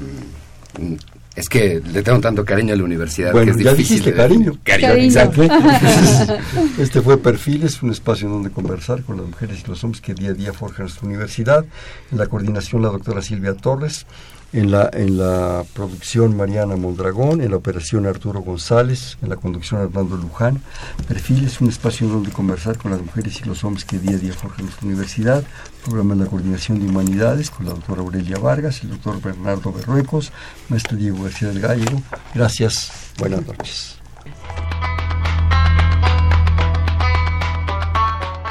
[1.35, 3.97] es que le tengo tanto cariño a la universidad bueno, que es ya difícil.
[3.99, 4.59] Dijiste cariño.
[4.63, 5.19] Cariño,
[6.79, 10.13] Este fue Perfiles, un espacio en donde conversar con las mujeres y los hombres que
[10.13, 11.65] día a día forjan nuestra universidad.
[12.11, 14.05] En la coordinación la doctora Silvia Torres
[14.53, 19.81] en la, en la producción Mariana Mondragón, en la operación Arturo González, en la conducción
[19.81, 20.63] Armando Luján.
[21.09, 24.33] Perfiles, un espacio donde conversar con las mujeres y los hombres que día a día
[24.33, 25.45] forjan nuestra universidad.
[25.85, 30.33] Programa en la coordinación de humanidades con la doctora Aurelia Vargas, el doctor Bernardo Berruecos,
[30.69, 32.03] maestro Diego García del Gallego.
[32.35, 33.99] Gracias, buenas noches.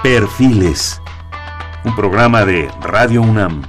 [0.01, 0.99] Perfiles,
[1.85, 3.61] un programa de Radio UNAM.